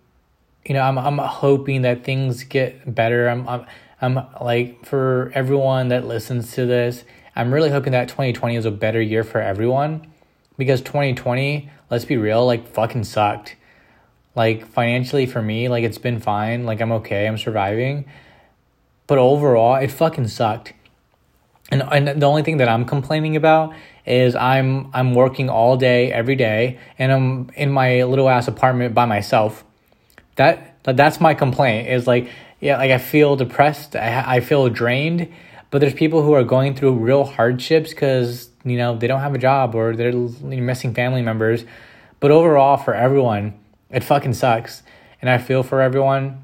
you 0.64 0.74
know 0.74 0.82
i'm 0.82 0.98
i'm 0.98 1.18
hoping 1.18 1.82
that 1.82 2.04
things 2.04 2.44
get 2.44 2.94
better. 2.94 3.28
I'm 3.28 3.48
i'm, 3.48 3.66
I'm 4.00 4.26
like 4.40 4.84
for 4.86 5.30
everyone 5.34 5.88
that 5.88 6.06
listens 6.06 6.52
to 6.52 6.66
this 6.66 7.04
i'm 7.36 7.52
really 7.52 7.70
hoping 7.70 7.92
that 7.92 8.08
2020 8.08 8.56
is 8.56 8.64
a 8.64 8.70
better 8.70 9.00
year 9.00 9.24
for 9.24 9.40
everyone. 9.40 10.06
Because 10.56 10.80
2020 10.82 11.70
let's 11.90 12.04
be 12.04 12.16
real 12.16 12.44
like 12.44 12.68
fucking 12.68 13.04
sucked. 13.04 13.56
Like 14.34 14.66
financially 14.66 15.26
for 15.26 15.42
me 15.42 15.68
like 15.68 15.84
it's 15.84 15.98
been 15.98 16.20
fine. 16.20 16.64
Like 16.64 16.80
i'm 16.80 16.92
okay. 16.92 17.26
I'm 17.26 17.38
surviving. 17.38 18.04
But 19.06 19.18
overall 19.18 19.76
it 19.76 19.90
fucking 19.90 20.28
sucked. 20.28 20.74
And, 21.72 21.82
and 21.82 22.20
the 22.20 22.26
only 22.26 22.42
thing 22.42 22.58
that 22.58 22.68
i'm 22.68 22.84
complaining 22.84 23.36
about 23.36 23.74
is 24.06 24.34
I'm 24.34 24.90
I'm 24.94 25.14
working 25.14 25.48
all 25.48 25.76
day 25.76 26.12
every 26.12 26.36
day 26.36 26.78
and 26.98 27.12
I'm 27.12 27.50
in 27.56 27.70
my 27.70 28.04
little 28.04 28.28
ass 28.28 28.48
apartment 28.48 28.94
by 28.94 29.04
myself. 29.06 29.64
That 30.36 30.76
that's 30.84 31.20
my 31.20 31.34
complaint 31.34 31.88
is 31.88 32.06
like 32.06 32.28
yeah 32.60 32.78
like 32.78 32.90
I 32.90 32.98
feel 32.98 33.36
depressed. 33.36 33.96
I, 33.96 34.36
I 34.36 34.40
feel 34.40 34.68
drained. 34.68 35.28
But 35.70 35.80
there's 35.80 35.94
people 35.94 36.22
who 36.22 36.32
are 36.32 36.42
going 36.42 36.74
through 36.74 36.94
real 36.94 37.24
hardships 37.24 37.90
because 37.90 38.50
you 38.64 38.76
know 38.76 38.96
they 38.96 39.06
don't 39.06 39.20
have 39.20 39.34
a 39.34 39.38
job 39.38 39.74
or 39.74 39.94
they're 39.94 40.12
missing 40.12 40.94
family 40.94 41.22
members. 41.22 41.64
But 42.18 42.30
overall 42.30 42.76
for 42.76 42.94
everyone 42.94 43.54
it 43.90 44.04
fucking 44.04 44.34
sucks. 44.34 44.82
And 45.20 45.28
I 45.28 45.38
feel 45.38 45.62
for 45.62 45.80
everyone. 45.80 46.42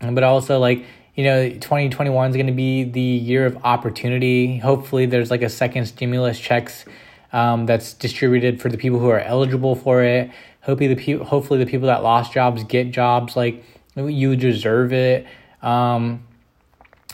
But 0.00 0.22
also 0.22 0.58
like 0.58 0.86
you 1.18 1.24
know 1.24 1.48
2021 1.48 2.30
is 2.30 2.36
going 2.36 2.46
to 2.46 2.52
be 2.52 2.84
the 2.84 3.00
year 3.00 3.44
of 3.44 3.58
opportunity. 3.64 4.58
Hopefully 4.58 5.04
there's 5.04 5.32
like 5.32 5.42
a 5.42 5.48
second 5.48 5.86
stimulus 5.86 6.38
checks 6.38 6.84
um, 7.32 7.66
that's 7.66 7.92
distributed 7.92 8.62
for 8.62 8.68
the 8.68 8.78
people 8.78 9.00
who 9.00 9.08
are 9.08 9.18
eligible 9.18 9.74
for 9.74 10.04
it. 10.04 10.30
Hopefully 10.60 10.86
the 10.86 10.94
people 10.94 11.26
hopefully 11.26 11.58
the 11.58 11.68
people 11.68 11.88
that 11.88 12.04
lost 12.04 12.32
jobs 12.32 12.62
get 12.62 12.92
jobs 12.92 13.34
like 13.34 13.64
you 13.96 14.36
deserve 14.36 14.92
it. 14.92 15.26
Um, 15.60 16.22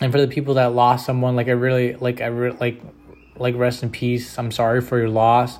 and 0.02 0.12
for 0.12 0.20
the 0.20 0.28
people 0.28 0.52
that 0.54 0.74
lost 0.74 1.06
someone 1.06 1.34
like 1.34 1.48
i 1.48 1.52
really 1.52 1.94
like 1.94 2.20
i 2.20 2.26
re- 2.26 2.56
like 2.60 2.82
like 3.36 3.56
rest 3.56 3.82
in 3.82 3.88
peace. 3.88 4.38
I'm 4.38 4.52
sorry 4.52 4.82
for 4.82 4.98
your 4.98 5.08
loss. 5.08 5.58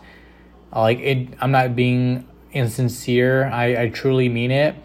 Like 0.70 0.98
it 0.98 1.28
i'm 1.40 1.50
not 1.50 1.74
being 1.74 2.28
insincere. 2.52 3.46
I 3.46 3.84
i 3.84 3.88
truly 3.88 4.28
mean 4.28 4.50
it 4.50 4.76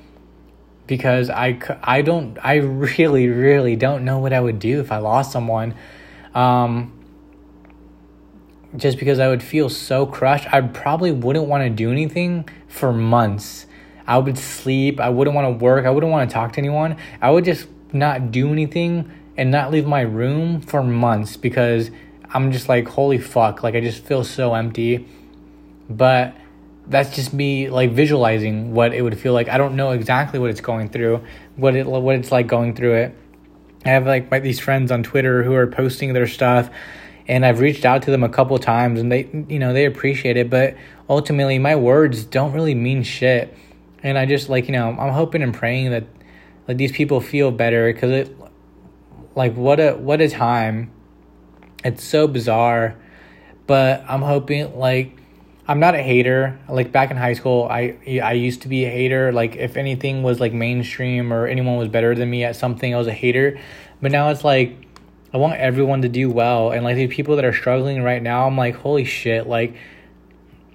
because 0.90 1.30
I, 1.30 1.60
I 1.84 2.02
don't 2.02 2.38
I 2.44 2.56
really 2.56 3.30
really 3.30 3.76
don't 3.76 4.04
know 4.04 4.18
what 4.18 4.34
I 4.34 4.40
would 4.42 4.58
do 4.60 4.82
if 4.82 4.92
I 4.92 4.98
lost 4.98 5.32
someone 5.32 5.76
um 6.34 6.92
just 8.76 8.98
because 8.98 9.20
I 9.20 9.28
would 9.30 9.42
feel 9.42 9.68
so 9.68 10.06
crushed. 10.06 10.52
I 10.54 10.62
probably 10.62 11.12
wouldn't 11.12 11.48
want 11.48 11.64
to 11.64 11.72
do 11.72 11.92
anything 11.92 12.48
for 12.68 12.94
months. 12.94 13.66
I 14.06 14.18
would 14.18 14.38
sleep 14.38 15.00
I 15.00 15.10
wouldn't 15.10 15.36
want 15.36 15.46
to 15.46 15.64
work 15.64 15.86
I 15.86 15.92
wouldn't 15.92 16.12
want 16.12 16.28
to 16.28 16.34
talk 16.34 16.54
to 16.54 16.60
anyone. 16.60 16.98
I 17.22 17.30
would 17.30 17.46
just 17.46 17.68
not 17.94 18.32
do 18.32 18.52
anything 18.52 19.12
and 19.38 19.52
not 19.52 19.72
leave 19.72 19.86
my 19.86 20.02
room 20.02 20.60
for 20.60 20.82
months 20.82 21.38
because 21.38 21.92
I'm 22.34 22.52
just 22.52 22.68
like 22.68 22.88
holy 22.88 23.20
fuck 23.20 23.62
like 23.62 23.76
I 23.76 23.80
just 23.80 24.04
feel 24.04 24.24
so 24.24 24.56
empty. 24.56 25.08
But 25.88 26.36
that's 26.90 27.16
just 27.16 27.34
me 27.34 27.70
like 27.70 27.92
visualizing 27.92 28.74
what 28.74 28.94
it 28.94 29.04
would 29.04 29.18
feel 29.18 29.34
like. 29.34 29.48
I 29.48 29.58
don't 29.58 29.76
know 29.76 29.92
exactly 29.92 30.40
what 30.40 30.50
it's 30.50 30.62
going 30.62 30.90
through, 30.90 31.24
what 31.56 31.76
it 31.76 31.86
what 31.86 32.16
it's 32.16 32.32
like 32.32 32.48
going 32.48 32.76
through 32.76 32.96
it. 32.96 33.16
I 33.86 33.90
have 33.90 34.06
like 34.06 34.30
my, 34.30 34.40
these 34.40 34.60
friends 34.60 34.92
on 34.92 35.04
Twitter 35.04 35.44
who 35.44 35.54
are 35.54 35.68
posting 35.68 36.14
their 36.14 36.28
stuff, 36.28 36.70
and 37.28 37.46
I've 37.46 37.60
reached 37.60 37.86
out 37.86 38.02
to 38.04 38.12
them 38.12 38.24
a 38.24 38.30
couple 38.30 38.58
times, 38.58 39.00
and 39.00 39.12
they 39.12 39.30
you 39.48 39.60
know 39.60 39.72
they 39.72 39.86
appreciate 39.86 40.36
it, 40.36 40.50
but 40.50 40.76
ultimately 41.08 41.60
my 41.60 41.76
words 41.76 42.26
don't 42.26 42.54
really 42.54 42.76
mean 42.76 43.04
shit. 43.04 43.56
And 44.02 44.18
I 44.18 44.26
just 44.26 44.50
like 44.50 44.66
you 44.66 44.74
know 44.74 44.90
I'm 44.90 45.14
hoping 45.14 45.44
and 45.44 45.54
praying 45.54 45.92
that 45.92 46.06
like 46.68 46.78
these 46.78 46.92
people 46.92 47.22
feel 47.22 47.52
better 47.52 47.94
because 47.94 48.12
it 48.12 48.36
like 49.36 49.56
what 49.56 49.80
a 49.80 49.94
what 49.94 50.22
a 50.22 50.30
time. 50.30 50.92
It's 51.86 52.04
so 52.04 52.28
bizarre, 52.28 52.98
but 53.68 54.04
I'm 54.08 54.22
hoping 54.22 54.78
like 54.78 55.19
I'm 55.70 55.80
not 55.80 55.94
a 55.94 56.02
hater. 56.02 56.60
Like 56.68 56.92
back 56.92 57.12
in 57.12 57.18
high 57.18 57.34
school, 57.34 57.68
I 57.70 57.96
I 58.24 58.34
used 58.34 58.64
to 58.64 58.68
be 58.68 58.86
a 58.86 58.90
hater. 58.90 59.32
Like 59.32 59.56
if 59.56 59.78
anything 59.78 60.24
was 60.24 60.40
like 60.40 60.52
mainstream 60.52 61.32
or 61.32 61.46
anyone 61.46 61.78
was 61.78 61.88
better 61.88 62.16
than 62.16 62.28
me 62.28 62.44
at 62.44 62.56
something, 62.56 62.92
I 62.92 62.98
was 62.98 63.06
a 63.06 63.14
hater. 63.14 63.60
But 64.02 64.12
now 64.12 64.32
it's 64.32 64.44
like 64.44 64.76
I 65.32 65.38
want 65.38 65.60
everyone 65.60 66.02
to 66.02 66.10
do 66.10 66.32
well, 66.32 66.72
and 66.72 66.84
like 66.84 66.96
the 66.96 67.08
people 67.08 67.36
that 67.36 67.46
are 67.46 67.54
struggling 67.54 68.02
right 68.02 68.22
now, 68.22 68.48
I'm 68.48 68.58
like, 68.58 68.78
holy 68.78 69.06
shit! 69.06 69.46
Like 69.46 69.76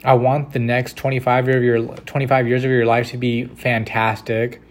I 0.05 0.15
want 0.15 0.53
the 0.53 0.61
next 0.61 0.97
25 0.97 1.49
year 1.49 1.57
of 1.57 1.65
your 1.65 1.97
25 1.97 2.47
years 2.47 2.63
of 2.63 2.71
your 2.71 2.87
life 2.87 3.11
to 3.11 3.17
be 3.17 3.47
fantastic. 3.47 4.63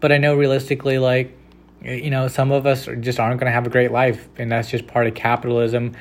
But 0.00 0.12
I 0.12 0.16
know 0.16 0.34
realistically, 0.34 0.96
like 0.98 1.36
you 1.82 2.08
know, 2.08 2.26
some 2.28 2.50
of 2.52 2.64
us 2.64 2.88
just 3.00 3.20
aren't 3.20 3.38
going 3.38 3.50
to 3.50 3.54
have 3.54 3.66
a 3.66 3.70
great 3.70 3.92
life, 3.92 4.30
and 4.38 4.50
that's 4.50 4.70
just 4.70 4.86
part 4.86 5.06
of 5.06 5.12
capitalism 5.12 5.92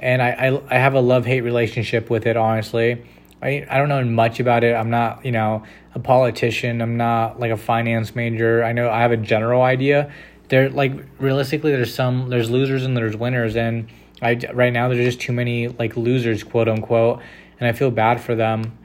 and 0.00 0.22
I, 0.22 0.30
I, 0.30 0.76
I 0.76 0.78
have 0.78 0.94
a 0.94 1.00
love 1.00 1.26
hate 1.26 1.42
relationship 1.42 2.10
with 2.10 2.26
it. 2.26 2.36
Honestly, 2.36 3.04
I 3.42 3.66
I 3.70 3.78
don't 3.78 3.88
know 3.88 4.02
much 4.04 4.40
about 4.40 4.64
it. 4.64 4.74
I'm 4.74 4.90
not 4.90 5.24
you 5.24 5.32
know 5.32 5.62
a 5.94 6.00
politician. 6.00 6.80
I'm 6.80 6.96
not 6.96 7.38
like 7.38 7.52
a 7.52 7.56
finance 7.56 8.14
major. 8.14 8.64
I 8.64 8.72
know 8.72 8.90
I 8.90 9.02
have 9.02 9.12
a 9.12 9.16
general 9.16 9.62
idea. 9.62 10.10
There 10.48 10.70
like 10.70 10.92
realistically, 11.18 11.70
there's 11.70 11.94
some 11.94 12.30
there's 12.30 12.50
losers 12.50 12.84
and 12.84 12.96
there's 12.96 13.16
winners, 13.16 13.56
and 13.56 13.88
I 14.22 14.40
right 14.52 14.72
now 14.72 14.88
there's 14.88 15.04
just 15.04 15.20
too 15.20 15.32
many 15.32 15.68
like 15.68 15.96
losers, 15.96 16.42
quote 16.42 16.68
unquote, 16.68 17.20
and 17.60 17.68
I 17.68 17.72
feel 17.72 17.90
bad 17.90 18.20
for 18.20 18.34
them. 18.34 18.76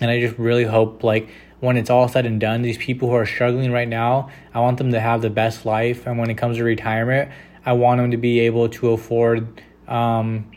And 0.00 0.10
I 0.10 0.20
just 0.20 0.38
really 0.38 0.64
hope 0.64 1.04
like 1.04 1.28
when 1.60 1.76
it's 1.76 1.90
all 1.90 2.08
said 2.08 2.24
and 2.24 2.40
done, 2.40 2.62
these 2.62 2.78
people 2.78 3.08
who 3.08 3.14
are 3.14 3.26
struggling 3.26 3.72
right 3.72 3.88
now, 3.88 4.30
I 4.54 4.60
want 4.60 4.78
them 4.78 4.92
to 4.92 5.00
have 5.00 5.22
the 5.22 5.30
best 5.30 5.66
life. 5.66 6.06
And 6.06 6.16
when 6.18 6.30
it 6.30 6.36
comes 6.36 6.56
to 6.56 6.64
retirement, 6.64 7.32
I 7.66 7.72
want 7.72 8.00
them 8.00 8.12
to 8.12 8.16
be 8.16 8.40
able 8.40 8.68
to 8.68 8.90
afford 8.90 9.60
um, 9.88 10.50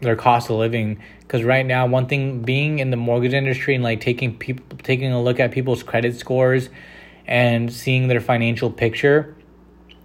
their 0.00 0.16
cost 0.16 0.50
of 0.50 0.56
living. 0.56 1.00
Because 1.20 1.44
right 1.44 1.64
now, 1.64 1.86
one 1.86 2.06
thing 2.06 2.42
being 2.42 2.80
in 2.80 2.90
the 2.90 2.96
mortgage 2.96 3.34
industry 3.34 3.74
and 3.74 3.84
like 3.84 4.00
taking 4.00 4.36
people 4.36 4.76
taking 4.82 5.12
a 5.12 5.22
look 5.22 5.38
at 5.38 5.52
people's 5.52 5.82
credit 5.82 6.16
scores 6.16 6.68
and 7.26 7.72
seeing 7.72 8.08
their 8.08 8.20
financial 8.20 8.70
picture, 8.70 9.36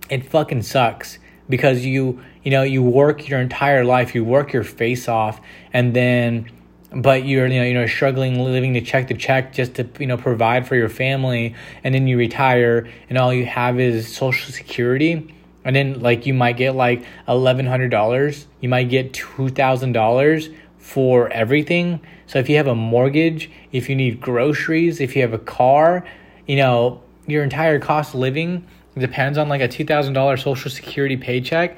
it 0.10 0.30
fucking 0.30 0.62
sucks 0.62 1.18
because 1.50 1.86
you 1.86 2.22
you 2.44 2.52
know 2.52 2.64
you 2.64 2.84
work 2.84 3.28
your 3.28 3.40
entire 3.40 3.84
life, 3.84 4.14
you 4.14 4.24
work 4.24 4.54
your 4.54 4.64
face 4.64 5.08
off, 5.08 5.42
and 5.74 5.96
then 5.96 6.52
but 6.96 7.26
you're 7.26 7.48
you 7.48 7.60
know 7.60 7.66
you 7.66 7.74
know 7.74 7.86
struggling 7.86 8.40
living 8.40 8.74
to 8.74 8.82
check 8.82 9.08
to 9.08 9.14
check 9.14 9.54
just 9.54 9.76
to 9.76 9.88
you 10.00 10.08
know 10.08 10.18
provide 10.18 10.68
for 10.68 10.76
your 10.76 10.88
family 10.90 11.54
and 11.84 11.94
then 11.94 12.08
you 12.08 12.18
retire 12.18 12.88
and 13.10 13.18
all 13.18 13.34
you 13.34 13.46
have 13.46 13.80
is 13.80 14.16
social 14.16 14.54
security 14.54 15.36
and 15.66 15.76
then 15.76 16.00
like 16.00 16.26
you 16.26 16.34
might 16.34 16.56
get 16.56 16.76
like 16.76 17.04
eleven 17.28 17.66
hundred 17.66 17.90
dollars. 17.90 18.48
You 18.62 18.70
might 18.70 18.90
get 18.90 19.14
two 19.14 19.50
thousand 19.50 19.92
dollars 19.92 20.50
for 20.78 21.30
everything. 21.30 22.00
So 22.28 22.40
if 22.40 22.48
you 22.48 22.56
have 22.58 22.68
a 22.68 22.76
mortgage 22.76 23.52
if 23.72 23.90
you 23.90 23.96
need 23.96 24.22
groceries 24.22 25.02
if 25.02 25.16
you 25.16 25.22
have 25.22 25.34
a 25.34 25.40
car 25.40 26.06
you 26.48 26.56
know 26.56 27.04
your 27.28 27.44
entire 27.44 27.80
cost 27.80 28.14
of 28.14 28.20
living 28.20 28.66
depends 28.98 29.38
on 29.38 29.50
like 29.50 29.62
a 29.62 29.68
two 29.68 29.84
thousand 29.84 30.14
dollar 30.14 30.38
social 30.38 30.72
security 30.72 31.18
paycheck. 31.18 31.78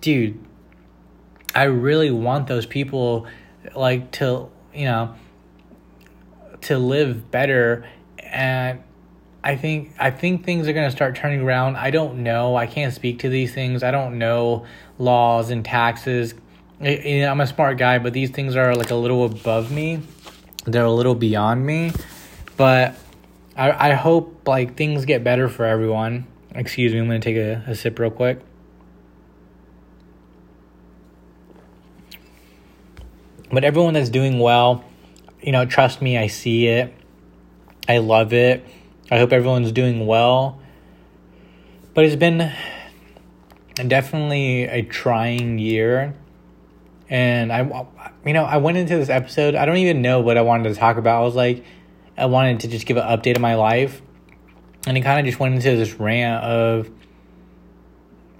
Dude 0.00 0.44
i 1.54 1.64
really 1.64 2.10
want 2.10 2.46
those 2.46 2.66
people 2.66 3.26
like 3.74 4.10
to 4.12 4.48
you 4.74 4.84
know 4.84 5.14
to 6.60 6.78
live 6.78 7.30
better 7.30 7.88
and 8.18 8.82
I 9.42 9.56
think 9.56 9.94
I 9.98 10.10
think 10.10 10.44
things 10.44 10.66
are 10.66 10.72
going 10.72 10.88
to 10.88 10.94
start 10.94 11.14
turning 11.14 11.42
around. 11.42 11.76
I 11.76 11.90
don't 11.90 12.22
know. 12.22 12.56
I 12.56 12.66
can't 12.66 12.92
speak 12.92 13.20
to 13.20 13.28
these 13.28 13.54
things. 13.54 13.82
I 13.82 13.90
don't 13.90 14.18
know 14.18 14.66
laws 14.98 15.50
and 15.50 15.64
taxes. 15.64 16.34
I, 16.80 17.24
I'm 17.24 17.40
a 17.40 17.46
smart 17.46 17.78
guy, 17.78 17.98
but 17.98 18.12
these 18.12 18.30
things 18.30 18.56
are 18.56 18.74
like 18.74 18.90
a 18.90 18.96
little 18.96 19.24
above 19.24 19.70
me. 19.70 20.02
They're 20.64 20.84
a 20.84 20.92
little 20.92 21.14
beyond 21.14 21.64
me. 21.64 21.92
But 22.56 22.96
I 23.56 23.90
I 23.90 23.94
hope 23.94 24.46
like 24.46 24.76
things 24.76 25.04
get 25.04 25.22
better 25.22 25.48
for 25.48 25.64
everyone. 25.64 26.26
Excuse 26.54 26.92
me, 26.92 26.98
I'm 26.98 27.06
going 27.06 27.20
to 27.20 27.24
take 27.24 27.36
a, 27.36 27.70
a 27.70 27.74
sip 27.76 27.98
real 27.98 28.10
quick. 28.10 28.40
But 33.52 33.64
everyone 33.64 33.94
that's 33.94 34.10
doing 34.10 34.40
well, 34.40 34.84
you 35.40 35.52
know, 35.52 35.64
trust 35.64 36.02
me, 36.02 36.18
I 36.18 36.26
see 36.26 36.66
it. 36.66 36.92
I 37.88 37.98
love 37.98 38.32
it 38.32 38.66
I 39.10 39.18
hope 39.18 39.32
everyone's 39.32 39.72
doing 39.72 40.06
well. 40.06 40.60
But 41.94 42.04
it's 42.04 42.16
been 42.16 42.52
definitely 43.74 44.64
a 44.64 44.82
trying 44.82 45.58
year. 45.58 46.14
And 47.08 47.50
I, 47.52 47.86
you 48.26 48.34
know, 48.34 48.44
I 48.44 48.58
went 48.58 48.76
into 48.76 48.96
this 48.98 49.08
episode, 49.08 49.54
I 49.54 49.64
don't 49.64 49.78
even 49.78 50.02
know 50.02 50.20
what 50.20 50.36
I 50.36 50.42
wanted 50.42 50.68
to 50.68 50.74
talk 50.74 50.98
about. 50.98 51.22
I 51.22 51.24
was 51.24 51.34
like, 51.34 51.64
I 52.18 52.26
wanted 52.26 52.60
to 52.60 52.68
just 52.68 52.86
give 52.86 52.98
an 52.98 53.04
update 53.04 53.36
of 53.36 53.40
my 53.40 53.54
life. 53.54 54.02
And 54.86 54.96
it 54.96 55.00
kind 55.00 55.18
of 55.18 55.26
just 55.26 55.40
went 55.40 55.54
into 55.54 55.74
this 55.76 55.94
rant 55.94 56.44
of, 56.44 56.90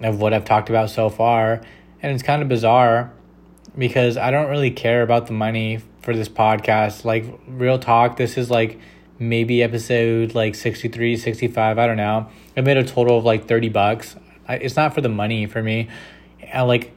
of 0.03 0.21
what 0.21 0.35
I've 0.35 0.45
talked 0.45 0.69
about 0.69 0.91
so 0.91 1.09
far. 1.09 1.63
And 2.03 2.13
it's 2.13 2.23
kind 2.23 2.43
of 2.43 2.49
bizarre 2.49 3.13
because 3.77 4.17
I 4.17 4.31
don't 4.31 4.51
really 4.51 4.71
care 4.71 5.03
about 5.03 5.29
the 5.29 5.33
money 5.33 5.81
for 6.03 6.15
this 6.15 6.29
podcast. 6.29 7.05
Like, 7.05 7.25
real 7.47 7.79
talk, 7.79 8.17
this 8.19 8.37
is 8.37 8.51
like, 8.51 8.79
maybe 9.19 9.63
episode 9.63 10.35
like 10.35 10.55
63 10.55 11.17
65 11.17 11.79
i 11.79 11.87
don't 11.87 11.97
know. 11.97 12.29
I 12.57 12.61
made 12.61 12.77
a 12.77 12.85
total 12.85 13.19
of 13.19 13.25
like 13.25 13.49
30 13.49 13.69
bucks. 13.69 14.17
I, 14.47 14.57
it's 14.57 14.77
not 14.77 14.95
for 14.95 15.01
the 15.01 15.09
money 15.09 15.47
for 15.47 15.63
me. 15.63 15.89
I, 16.53 16.63
like 16.63 16.93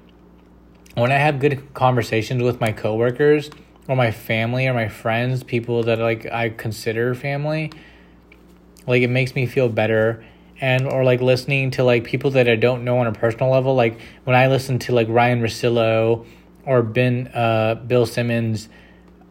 when 0.95 1.11
i 1.11 1.17
have 1.17 1.39
good 1.39 1.73
conversations 1.73 2.43
with 2.43 2.59
my 2.59 2.71
coworkers 2.71 3.49
or 3.87 3.95
my 3.95 4.11
family 4.11 4.67
or 4.67 4.73
my 4.73 4.87
friends 4.87 5.43
people 5.43 5.83
that 5.83 5.99
like 5.99 6.25
i 6.27 6.49
consider 6.49 7.15
family 7.15 7.71
like 8.87 9.01
it 9.01 9.09
makes 9.09 9.35
me 9.35 9.45
feel 9.45 9.69
better. 9.69 10.25
And 10.59 10.87
or 10.87 11.03
like 11.03 11.21
listening 11.21 11.71
to 11.71 11.83
like 11.83 12.03
people 12.03 12.29
that 12.31 12.47
i 12.47 12.55
don't 12.55 12.83
know 12.83 12.99
on 12.99 13.07
a 13.07 13.11
personal 13.11 13.49
level 13.49 13.73
like 13.73 13.99
when 14.25 14.35
i 14.35 14.45
listen 14.45 14.77
to 14.79 14.93
like 14.93 15.07
ryan 15.09 15.41
Russillo 15.41 16.23
or 16.67 16.83
ben 16.83 17.31
uh 17.33 17.73
bill 17.73 18.05
simmons 18.05 18.69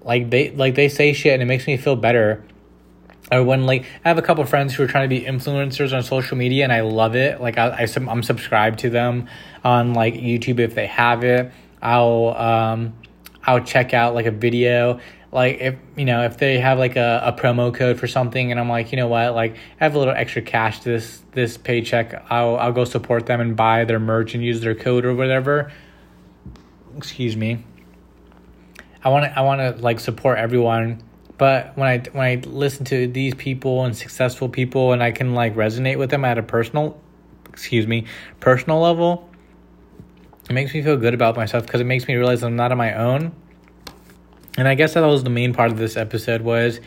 like 0.03 0.29
they 0.29 0.51
like 0.51 0.75
they 0.75 0.89
say 0.89 1.13
shit 1.13 1.33
and 1.33 1.41
it 1.41 1.47
makes 1.47 1.69
me 1.69 1.77
feel 1.77 1.95
better 1.95 2.43
or 3.33 3.43
when 3.45 3.67
like 3.67 3.85
I 4.05 4.09
have 4.09 4.19
a 4.19 4.23
couple 4.23 4.45
friends 4.45 4.75
who 4.75 4.83
are 4.83 4.87
trying 4.87 5.09
to 5.09 5.15
be 5.15 5.25
influencers 5.25 5.97
on 5.97 6.03
social 6.03 6.37
media 6.37 6.65
and 6.65 6.73
I 6.73 6.81
love 6.81 7.17
it. 7.17 7.41
Like 7.41 7.59
I, 7.59 7.69
I 7.69 7.87
I'm 7.97 8.23
subscribed 8.23 8.81
to 8.81 8.91
them 8.91 9.29
on 9.65 9.95
like 9.95 10.15
YouTube 10.15 10.59
if 10.59 10.75
they 10.75 10.87
have 10.87 11.25
it. 11.25 11.53
I'll 11.83 12.35
um 12.37 12.95
I'll 13.45 13.63
check 13.65 13.95
out 13.95 14.15
like 14.15 14.27
a 14.27 14.31
video 14.31 15.01
like 15.33 15.59
if 15.61 15.77
you 15.97 16.05
know 16.05 16.25
if 16.25 16.39
they 16.39 16.59
have 16.59 16.79
like 16.79 16.97
a, 16.97 17.23
a 17.25 17.33
promo 17.33 17.73
code 17.73 17.99
for 17.99 18.09
something 18.09 18.51
and 18.51 18.59
I'm 18.59 18.69
like 18.69 18.91
you 18.91 18.97
know 18.97 19.07
what 19.07 19.35
like 19.35 19.55
I 19.81 19.85
have 19.85 19.95
a 19.95 19.99
little 19.99 20.15
extra 20.15 20.43
cash 20.43 20.81
this 20.81 21.23
this 21.33 21.57
paycheck 21.57 22.27
I'll 22.31 22.57
I'll 22.57 22.73
go 22.73 22.85
support 22.85 23.27
them 23.27 23.41
and 23.41 23.57
buy 23.57 23.85
their 23.85 24.01
merch 24.01 24.35
and 24.35 24.43
use 24.43 24.61
their 24.61 24.75
code 24.75 25.05
or 25.05 25.15
whatever. 25.15 25.73
Excuse 26.97 27.37
me. 27.37 27.65
I 29.03 29.09
want 29.09 29.25
to 29.25 29.39
I 29.39 29.43
want 29.43 29.61
to 29.61 29.83
like 29.83 30.01
support 30.01 30.39
everyone 30.39 31.03
but 31.41 31.75
when 31.75 31.89
I 31.89 31.99
when 32.13 32.27
I 32.27 32.35
listen 32.47 32.85
to 32.87 33.07
these 33.07 33.35
people 33.35 33.83
and 33.85 33.97
successful 33.97 34.51
people 34.51 34.93
and 34.93 35.03
I 35.03 35.11
can 35.11 35.35
like 35.35 35.55
resonate 35.55 35.97
with 35.97 36.11
them 36.11 36.23
at 36.23 36.37
a 36.37 36.43
personal 36.43 37.01
excuse 37.49 37.87
me 37.87 38.05
personal 38.41 38.79
level 38.81 39.27
it 40.49 40.53
makes 40.53 40.75
me 40.75 40.83
feel 40.83 40.99
good 40.99 41.15
about 41.15 41.37
myself 41.37 41.65
because 41.65 41.81
it 41.81 41.85
makes 41.85 42.07
me 42.07 42.15
realize 42.15 42.43
I'm 42.43 42.57
not 42.57 42.73
on 42.73 42.77
my 42.79 42.93
own 42.93 43.33
and 44.59 44.69
I 44.69 44.75
guess 44.75 44.93
that 44.93 45.01
was 45.01 45.25
the 45.25 45.31
main 45.31 45.55
part 45.55 45.73
of 45.73 45.79
this 45.79 45.97
episode 45.97 46.43
was 46.43 46.79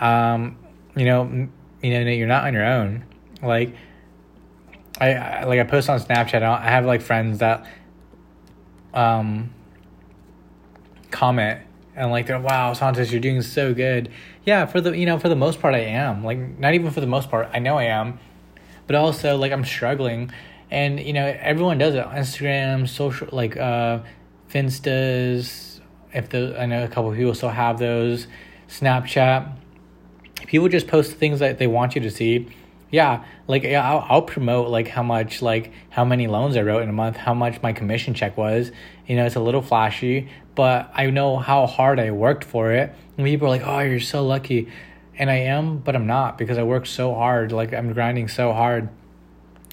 um 0.00 0.56
you 0.96 1.04
know 1.04 1.48
you 1.82 1.90
know 1.90 2.10
you're 2.10 2.26
not 2.26 2.44
on 2.44 2.54
your 2.54 2.64
own. 2.64 3.04
Like 3.42 3.76
I, 4.98 5.12
I 5.12 5.44
like 5.44 5.60
I 5.60 5.64
post 5.64 5.90
on 5.90 6.00
Snapchat. 6.00 6.42
I 6.42 6.62
have 6.62 6.86
like 6.86 7.02
friends 7.02 7.40
that 7.40 7.66
um 8.94 9.52
comment 11.10 11.60
and 11.96 12.10
like 12.10 12.26
they're 12.26 12.40
wow 12.40 12.72
Santos 12.72 13.10
you're 13.10 13.20
doing 13.20 13.42
so 13.42 13.74
good. 13.74 14.10
Yeah 14.44 14.66
for 14.66 14.80
the 14.80 14.96
you 14.96 15.06
know 15.06 15.18
for 15.18 15.28
the 15.28 15.36
most 15.36 15.60
part 15.60 15.74
I 15.74 15.80
am. 15.80 16.24
Like 16.24 16.58
not 16.58 16.74
even 16.74 16.90
for 16.90 17.00
the 17.00 17.06
most 17.06 17.30
part 17.30 17.48
I 17.52 17.58
know 17.58 17.78
I 17.78 17.84
am. 17.84 18.18
But 18.86 18.96
also 18.96 19.36
like 19.36 19.52
I'm 19.52 19.64
struggling. 19.64 20.32
And 20.70 21.00
you 21.00 21.12
know 21.12 21.36
everyone 21.40 21.78
does 21.78 21.94
it 21.94 22.04
Instagram 22.06 22.88
social 22.88 23.28
like 23.32 23.56
uh 23.56 24.00
Finstas 24.50 25.80
if 26.12 26.28
the 26.28 26.60
I 26.60 26.66
know 26.66 26.84
a 26.84 26.88
couple 26.88 27.12
people 27.14 27.34
still 27.34 27.48
have 27.48 27.78
those 27.78 28.26
Snapchat. 28.68 29.56
People 30.46 30.68
just 30.68 30.88
post 30.88 31.12
things 31.12 31.40
that 31.40 31.58
they 31.58 31.66
want 31.66 31.94
you 31.94 32.00
to 32.02 32.10
see. 32.10 32.48
Yeah 32.90 33.24
like 33.46 33.62
yeah, 33.62 33.88
I'll, 33.88 34.06
I'll 34.08 34.22
promote 34.22 34.68
like 34.68 34.88
how 34.88 35.02
much 35.02 35.42
like 35.42 35.72
how 35.90 36.04
many 36.04 36.26
loans 36.26 36.56
i 36.56 36.62
wrote 36.62 36.82
in 36.82 36.88
a 36.88 36.92
month 36.92 37.16
how 37.16 37.34
much 37.34 37.60
my 37.62 37.72
commission 37.72 38.14
check 38.14 38.36
was. 38.36 38.72
You 39.06 39.16
know 39.16 39.26
it's 39.26 39.36
a 39.36 39.40
little 39.40 39.62
flashy 39.62 40.28
but 40.54 40.90
i 40.94 41.08
know 41.10 41.36
how 41.36 41.66
hard 41.66 41.98
i 41.98 42.10
worked 42.10 42.44
for 42.44 42.72
it. 42.72 42.94
And 43.16 43.26
people 43.26 43.46
are 43.46 43.50
like 43.50 43.66
oh 43.66 43.80
you're 43.80 44.00
so 44.00 44.24
lucky. 44.26 44.68
And 45.18 45.30
i 45.30 45.36
am 45.36 45.78
but 45.78 45.94
i'm 45.94 46.06
not 46.06 46.38
because 46.38 46.58
i 46.58 46.62
work 46.62 46.86
so 46.86 47.14
hard. 47.14 47.52
Like 47.52 47.72
i'm 47.72 47.92
grinding 47.92 48.28
so 48.28 48.52
hard. 48.52 48.88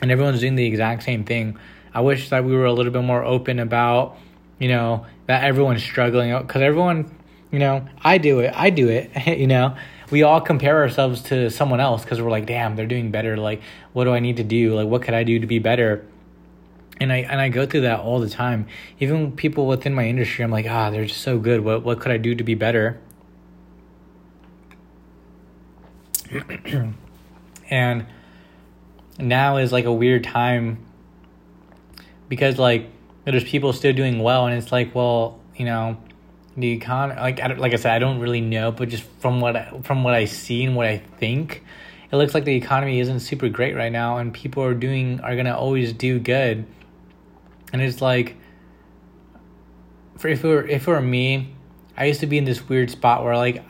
And 0.02 0.12
everyone's 0.12 0.39
doing 0.39 0.56
the 0.56 0.65
exact 0.65 1.04
same 1.04 1.24
thing. 1.24 1.58
I 1.94 2.02
wish 2.02 2.30
that 2.30 2.46
we 2.46 2.54
were 2.54 2.65
a 2.65 2.74
little 2.74 2.91
bit 2.91 3.04
more 3.04 3.24
open 3.24 3.60
about 3.60 4.17
you 4.60 4.67
know 4.67 5.06
that 5.28 5.44
everyone's 5.44 5.84
struggling 5.84 6.38
because 6.39 6.62
everyone 6.62 7.15
you 7.52 7.60
know 7.60 7.88
i 8.04 8.17
do 8.17 8.39
it. 8.39 8.54
I 8.56 8.70
do 8.70 8.89
it 8.89 9.12
you 9.39 9.48
know. 9.48 9.76
We 10.12 10.24
all 10.24 10.41
compare 10.41 10.82
ourselves 10.82 11.22
to 11.24 11.50
someone 11.50 11.80
else 11.80 12.04
because 12.04 12.22
we're 12.22 12.30
like, 12.30 12.46
damn, 12.46 12.76
they're 12.76 12.86
doing 12.86 13.12
better. 13.12 13.38
Like, 13.38 13.62
what 13.94 14.04
do 14.04 14.12
I 14.12 14.20
need 14.20 14.38
to 14.38 14.44
do? 14.44 14.76
Like, 14.76 14.88
what 14.89 15.04
could 15.04 15.13
I 15.13 15.24
do 15.24 15.39
to 15.39 15.48
be 15.48 15.60
better? 15.60 16.06
And 17.01 17.11
I 17.11 17.17
and 17.17 17.41
I 17.41 17.49
go 17.49 17.65
through 17.65 17.81
that 17.81 17.99
all 18.01 18.19
the 18.19 18.29
time. 18.29 18.67
Even 18.99 19.31
people 19.31 19.65
within 19.65 19.95
my 19.95 20.07
industry, 20.07 20.43
I'm 20.45 20.51
like, 20.51 20.67
ah, 20.69 20.91
they're 20.91 21.05
just 21.05 21.21
so 21.21 21.39
good. 21.39 21.61
What 21.61 21.81
what 21.81 21.99
could 21.99 22.11
I 22.11 22.17
do 22.17 22.35
to 22.35 22.43
be 22.43 22.53
better? 22.53 23.01
and 27.71 28.05
now 29.17 29.57
is 29.57 29.71
like 29.71 29.85
a 29.85 29.91
weird 29.91 30.23
time 30.23 30.85
because 32.29 32.59
like 32.59 32.87
there's 33.25 33.43
people 33.45 33.73
still 33.73 33.93
doing 33.93 34.19
well, 34.19 34.45
and 34.45 34.55
it's 34.55 34.71
like, 34.71 34.93
well, 34.93 35.39
you 35.55 35.65
know, 35.65 35.97
the 36.55 36.79
econ 36.79 37.15
like 37.17 37.39
I, 37.39 37.53
like 37.55 37.73
I 37.73 37.77
said 37.77 37.93
I 37.93 37.99
don't 37.99 38.19
really 38.19 38.41
know 38.41 38.71
but 38.71 38.89
just 38.89 39.03
from 39.19 39.39
what 39.39 39.55
I, 39.55 39.71
from 39.83 40.03
what 40.03 40.13
I 40.13 40.25
see 40.25 40.65
and 40.65 40.75
what 40.75 40.85
I 40.85 40.97
think 40.97 41.63
it 42.11 42.15
looks 42.17 42.33
like 42.33 42.43
the 42.43 42.55
economy 42.55 42.99
isn't 42.99 43.21
super 43.21 43.47
great 43.47 43.73
right 43.73 43.91
now 43.91 44.17
and 44.17 44.33
people 44.33 44.61
are 44.63 44.73
doing 44.73 45.21
are 45.21 45.33
to 45.33 45.55
always 45.55 45.93
do 45.93 46.19
good 46.19 46.65
and 47.71 47.81
it's 47.81 48.01
like 48.01 48.36
for 50.17 50.27
if 50.27 50.43
it 50.43 50.47
were 50.47 50.67
if 50.67 50.88
it 50.88 50.91
were 50.91 51.01
me 51.01 51.53
I 51.97 52.05
used 52.05 52.19
to 52.21 52.27
be 52.27 52.38
in 52.38 52.45
this 52.45 52.67
weird 52.67 52.89
spot 52.89 53.23
where 53.23 53.36
like 53.36 53.63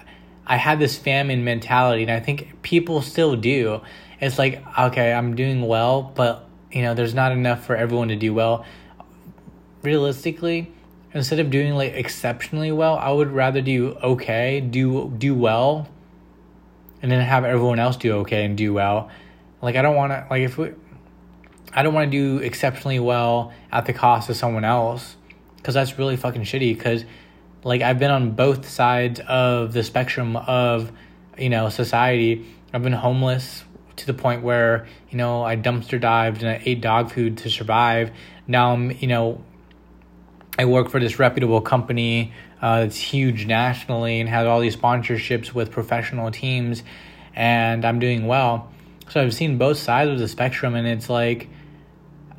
I 0.45 0.57
had 0.57 0.79
this 0.79 0.97
famine 0.97 1.43
mentality 1.43 2.03
and 2.03 2.11
I 2.11 2.19
think 2.19 2.61
people 2.61 3.01
still 3.01 3.35
do 3.35 3.81
it's 4.19 4.37
like 4.37 4.63
okay 4.77 5.13
I'm 5.13 5.35
doing 5.35 5.67
well 5.67 6.11
but 6.15 6.47
you 6.71 6.81
know 6.81 6.93
there's 6.93 7.13
not 7.13 7.31
enough 7.31 7.65
for 7.65 7.75
everyone 7.75 8.09
to 8.09 8.15
do 8.15 8.33
well 8.33 8.65
realistically 9.81 10.71
instead 11.13 11.39
of 11.39 11.49
doing 11.49 11.75
like 11.75 11.93
exceptionally 11.93 12.71
well, 12.71 12.97
I 12.97 13.11
would 13.11 13.31
rather 13.31 13.61
do 13.61 13.97
okay, 14.03 14.61
do 14.61 15.13
do 15.17 15.35
well, 15.35 15.87
and 17.01 17.11
then 17.11 17.21
have 17.21 17.43
everyone 17.43 17.79
else 17.79 17.97
do 17.97 18.13
okay 18.19 18.45
and 18.45 18.57
do 18.57 18.73
well. 18.73 19.09
Like 19.61 19.75
I 19.75 19.81
don't 19.81 19.95
want 19.95 20.11
to 20.11 20.25
like 20.29 20.43
if 20.43 20.57
we, 20.57 20.71
I 21.73 21.83
don't 21.83 21.93
want 21.93 22.11
to 22.11 22.17
do 22.17 22.43
exceptionally 22.43 22.99
well 22.99 23.53
at 23.71 23.85
the 23.85 23.93
cost 23.93 24.29
of 24.29 24.35
someone 24.35 24.65
else, 24.65 25.15
because 25.57 25.73
that's 25.73 25.97
really 25.97 26.17
fucking 26.17 26.43
shitty. 26.43 26.75
Because 26.77 27.05
like 27.63 27.81
I've 27.81 27.99
been 27.99 28.11
on 28.11 28.31
both 28.31 28.67
sides 28.67 29.19
of 29.27 29.73
the 29.73 29.83
spectrum 29.83 30.35
of 30.35 30.91
you 31.37 31.49
know 31.49 31.69
society. 31.69 32.45
I've 32.73 32.83
been 32.83 32.93
homeless 32.93 33.63
to 33.97 34.05
the 34.05 34.13
point 34.13 34.43
where 34.43 34.87
you 35.09 35.17
know 35.17 35.43
I 35.43 35.55
dumpster 35.55 35.99
dived 35.99 36.41
and 36.43 36.51
I 36.51 36.61
ate 36.65 36.81
dog 36.81 37.11
food 37.11 37.37
to 37.39 37.49
survive. 37.49 38.11
Now 38.47 38.73
I'm 38.73 38.91
you 38.91 39.07
know 39.07 39.43
I 40.57 40.65
work 40.65 40.89
for 40.89 40.99
this 40.99 41.19
reputable 41.19 41.61
company 41.61 42.33
uh, 42.61 42.81
that's 42.81 42.97
huge 42.97 43.45
nationally 43.45 44.19
and 44.19 44.29
has 44.29 44.45
all 44.45 44.59
these 44.59 44.75
sponsorships 44.75 45.53
with 45.53 45.71
professional 45.71 46.31
teams, 46.31 46.83
and 47.35 47.85
I'm 47.85 47.99
doing 47.99 48.27
well. 48.27 48.69
So 49.09 49.21
I've 49.21 49.33
seen 49.33 49.57
both 49.57 49.77
sides 49.77 50.11
of 50.11 50.19
the 50.19 50.27
spectrum, 50.27 50.75
and 50.75 50.87
it's 50.87 51.09
like, 51.09 51.49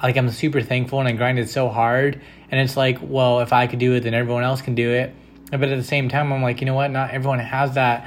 like 0.02 0.16
I'm 0.16 0.28
super 0.30 0.60
thankful, 0.60 0.98
and 0.98 1.08
I 1.08 1.12
grinded 1.12 1.48
so 1.48 1.68
hard, 1.68 2.20
and 2.50 2.60
it's 2.60 2.76
like, 2.76 2.98
well, 3.00 3.40
if 3.40 3.52
I 3.52 3.66
could 3.66 3.78
do 3.78 3.94
it, 3.94 4.00
then 4.00 4.14
everyone 4.14 4.42
else 4.42 4.60
can 4.60 4.74
do 4.74 4.90
it. 4.90 5.14
But 5.50 5.64
at 5.64 5.76
the 5.76 5.84
same 5.84 6.08
time, 6.08 6.32
I'm 6.32 6.42
like, 6.42 6.60
you 6.60 6.66
know 6.66 6.74
what? 6.74 6.90
Not 6.90 7.10
everyone 7.10 7.38
has 7.38 7.74
that 7.74 8.06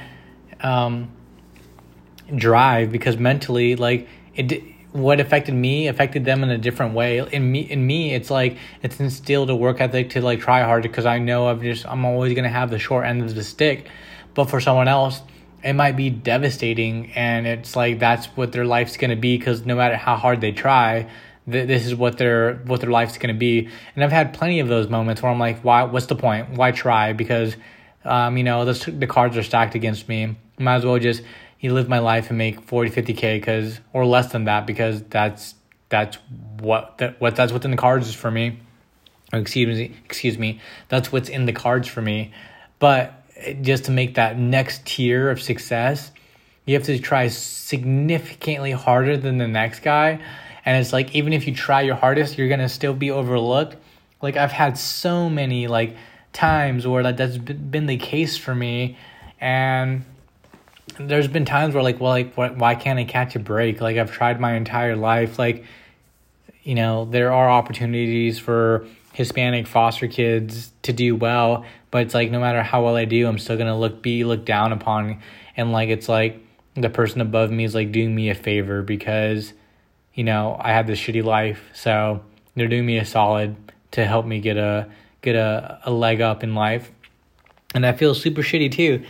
um, 0.60 1.10
drive 2.34 2.90
because 2.90 3.16
mentally, 3.16 3.76
like 3.76 4.08
it 4.34 4.62
what 4.92 5.20
affected 5.20 5.54
me 5.54 5.88
affected 5.88 6.24
them 6.24 6.42
in 6.42 6.50
a 6.50 6.58
different 6.58 6.94
way. 6.94 7.18
In 7.18 7.52
me, 7.52 7.60
in 7.60 7.86
me, 7.86 8.14
it's 8.14 8.30
like 8.30 8.56
it's 8.82 8.98
instilled 8.98 9.50
a 9.50 9.56
work 9.56 9.80
ethic 9.80 10.10
to 10.10 10.22
like 10.22 10.40
try 10.40 10.62
hard 10.62 10.82
because 10.82 11.06
I 11.06 11.18
know 11.18 11.48
I'm 11.48 11.60
just 11.62 11.86
I'm 11.86 12.04
always 12.04 12.34
gonna 12.34 12.48
have 12.48 12.70
the 12.70 12.78
short 12.78 13.06
end 13.06 13.22
of 13.22 13.34
the 13.34 13.44
stick. 13.44 13.88
But 14.34 14.46
for 14.46 14.60
someone 14.60 14.88
else, 14.88 15.22
it 15.62 15.74
might 15.74 15.96
be 15.96 16.10
devastating, 16.10 17.12
and 17.12 17.46
it's 17.46 17.76
like 17.76 17.98
that's 17.98 18.26
what 18.36 18.52
their 18.52 18.64
life's 18.64 18.96
gonna 18.96 19.16
be 19.16 19.36
because 19.36 19.64
no 19.64 19.76
matter 19.76 19.96
how 19.96 20.16
hard 20.16 20.40
they 20.40 20.52
try, 20.52 21.08
th- 21.50 21.66
this 21.66 21.86
is 21.86 21.94
what 21.94 22.18
their 22.18 22.54
what 22.64 22.80
their 22.80 22.90
life's 22.90 23.18
gonna 23.18 23.34
be. 23.34 23.68
And 23.94 24.04
I've 24.04 24.12
had 24.12 24.34
plenty 24.34 24.60
of 24.60 24.68
those 24.68 24.88
moments 24.88 25.22
where 25.22 25.30
I'm 25.30 25.38
like, 25.38 25.60
why? 25.60 25.84
What's 25.84 26.06
the 26.06 26.16
point? 26.16 26.50
Why 26.50 26.72
try? 26.72 27.12
Because 27.12 27.56
um, 28.04 28.36
you 28.36 28.44
know 28.44 28.64
the 28.64 28.90
the 28.90 29.06
cards 29.06 29.36
are 29.36 29.42
stacked 29.42 29.74
against 29.74 30.08
me. 30.08 30.36
Might 30.58 30.76
as 30.76 30.84
well 30.84 30.98
just 30.98 31.22
you 31.60 31.72
live 31.72 31.88
my 31.88 31.98
life 31.98 32.28
and 32.28 32.38
make 32.38 32.60
40 32.60 32.90
50k 32.90 33.40
because 33.40 33.80
or 33.92 34.06
less 34.06 34.32
than 34.32 34.44
that 34.44 34.66
because 34.66 35.02
that's 35.04 35.54
that's 35.88 36.18
what 36.60 36.98
that 36.98 37.20
what 37.20 37.36
that's 37.36 37.52
what's 37.52 37.64
in 37.64 37.70
the 37.70 37.76
cards 37.76 38.12
for 38.14 38.30
me 38.30 38.58
excuse 39.32 39.78
me 39.78 39.96
excuse 40.04 40.38
me 40.38 40.60
that's 40.88 41.10
what's 41.10 41.28
in 41.28 41.46
the 41.46 41.52
cards 41.52 41.88
for 41.88 42.02
me 42.02 42.32
but 42.78 43.24
just 43.60 43.84
to 43.84 43.90
make 43.90 44.14
that 44.14 44.38
next 44.38 44.84
tier 44.86 45.30
of 45.30 45.40
success 45.40 46.10
you 46.64 46.74
have 46.74 46.84
to 46.84 46.98
try 46.98 47.28
significantly 47.28 48.72
harder 48.72 49.16
than 49.16 49.38
the 49.38 49.48
next 49.48 49.80
guy 49.80 50.20
and 50.66 50.76
it's 50.76 50.92
like 50.92 51.14
even 51.14 51.32
if 51.32 51.46
you 51.46 51.54
try 51.54 51.80
your 51.80 51.94
hardest 51.94 52.36
you're 52.36 52.48
gonna 52.48 52.68
still 52.68 52.92
be 52.92 53.10
overlooked. 53.10 53.76
Like 54.20 54.36
i've 54.36 54.52
had 54.52 54.76
so 54.76 55.30
many 55.30 55.68
like 55.68 55.96
times 56.32 56.86
where 56.86 57.04
that, 57.04 57.16
that's 57.16 57.38
been 57.38 57.86
the 57.86 57.96
case 57.96 58.36
for 58.36 58.54
me. 58.54 58.98
And 59.40 60.04
there's 60.98 61.28
been 61.28 61.44
times 61.44 61.74
where 61.74 61.82
like 61.82 62.00
well 62.00 62.10
like 62.10 62.34
why 62.34 62.74
can't 62.74 62.98
i 62.98 63.04
catch 63.04 63.36
a 63.36 63.38
break? 63.38 63.80
Like 63.80 63.96
i've 63.96 64.12
tried 64.12 64.40
my 64.40 64.54
entire 64.54 64.96
life. 64.96 65.38
Like 65.38 65.64
you 66.64 66.74
know 66.74 67.04
there 67.04 67.32
are 67.32 67.48
opportunities 67.48 68.38
for 68.40 68.86
hispanic 69.12 69.66
foster 69.66 70.08
kids 70.08 70.72
to 70.82 70.92
do 70.92 71.16
well 71.16 71.64
but 71.90 72.02
it's 72.02 72.12
like 72.12 72.30
no 72.30 72.38
matter 72.38 72.62
how 72.62 72.84
well 72.84 72.96
i 72.96 73.06
do 73.06 73.26
i'm 73.26 73.38
still 73.38 73.56
gonna 73.56 73.78
look 73.78 74.02
be 74.02 74.24
looked 74.24 74.44
down 74.44 74.72
upon. 74.72 75.22
And 75.56 75.70
like 75.72 75.90
it's 75.90 76.08
like 76.08 76.44
the 76.74 76.90
person 76.90 77.20
above 77.20 77.50
me 77.50 77.64
is 77.64 77.74
like 77.74 77.92
doing 77.92 78.14
me 78.14 78.28
a 78.30 78.34
favor 78.34 78.82
because 78.82 79.54
you 80.16 80.24
know 80.24 80.56
i 80.58 80.72
have 80.72 80.88
this 80.88 80.98
shitty 80.98 81.22
life 81.22 81.62
so 81.72 82.20
they're 82.56 82.66
doing 82.66 82.86
me 82.86 82.98
a 82.98 83.04
solid 83.04 83.54
to 83.92 84.04
help 84.04 84.26
me 84.26 84.40
get 84.40 84.56
a 84.56 84.88
get 85.22 85.34
a, 85.34 85.80
a 85.84 85.90
leg 85.90 86.20
up 86.20 86.42
in 86.42 86.54
life. 86.54 86.90
And 87.74 87.84
I 87.84 87.92
feel 87.92 88.14
super 88.14 88.42
shitty 88.42 88.72
too. 88.72 89.04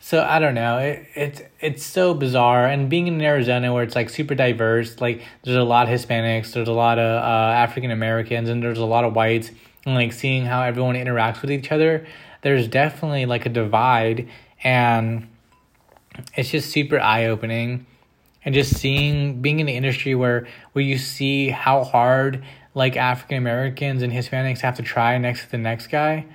So 0.00 0.20
I 0.22 0.40
don't 0.40 0.54
know. 0.54 0.78
It, 0.78 1.06
it's 1.14 1.42
it's 1.60 1.82
so 1.84 2.12
bizarre, 2.12 2.66
and 2.66 2.90
being 2.90 3.06
in 3.06 3.22
Arizona 3.22 3.72
where 3.72 3.84
it's 3.84 3.94
like 3.94 4.10
super 4.10 4.34
diverse, 4.34 5.00
like 5.00 5.22
there's 5.44 5.56
a 5.56 5.62
lot 5.62 5.88
of 5.88 5.98
Hispanics, 5.98 6.52
there's 6.52 6.68
a 6.68 6.72
lot 6.72 6.98
of 6.98 7.22
uh, 7.22 7.52
African 7.54 7.92
Americans, 7.92 8.48
and 8.48 8.62
there's 8.62 8.78
a 8.78 8.84
lot 8.84 9.04
of 9.04 9.14
whites, 9.14 9.52
and 9.86 9.94
like 9.94 10.12
seeing 10.12 10.44
how 10.44 10.62
everyone 10.62 10.96
interacts 10.96 11.40
with 11.40 11.52
each 11.52 11.70
other, 11.70 12.04
there's 12.42 12.66
definitely 12.66 13.26
like 13.26 13.46
a 13.46 13.48
divide, 13.48 14.28
and 14.64 15.28
it's 16.34 16.50
just 16.50 16.72
super 16.72 16.98
eye 16.98 17.26
opening, 17.26 17.86
and 18.44 18.54
just 18.54 18.76
seeing 18.76 19.40
being 19.40 19.60
in 19.60 19.66
the 19.66 19.76
industry 19.76 20.14
where 20.14 20.46
where 20.72 20.84
you 20.84 20.98
see 20.98 21.48
how 21.48 21.84
hard 21.84 22.44
like 22.74 22.96
African 22.96 23.36
Americans 23.36 24.02
and 24.02 24.12
Hispanics 24.12 24.60
have 24.60 24.76
to 24.76 24.82
try 24.82 25.18
next 25.18 25.44
to 25.44 25.50
the 25.50 25.58
next 25.58 25.88
guy 25.88 26.26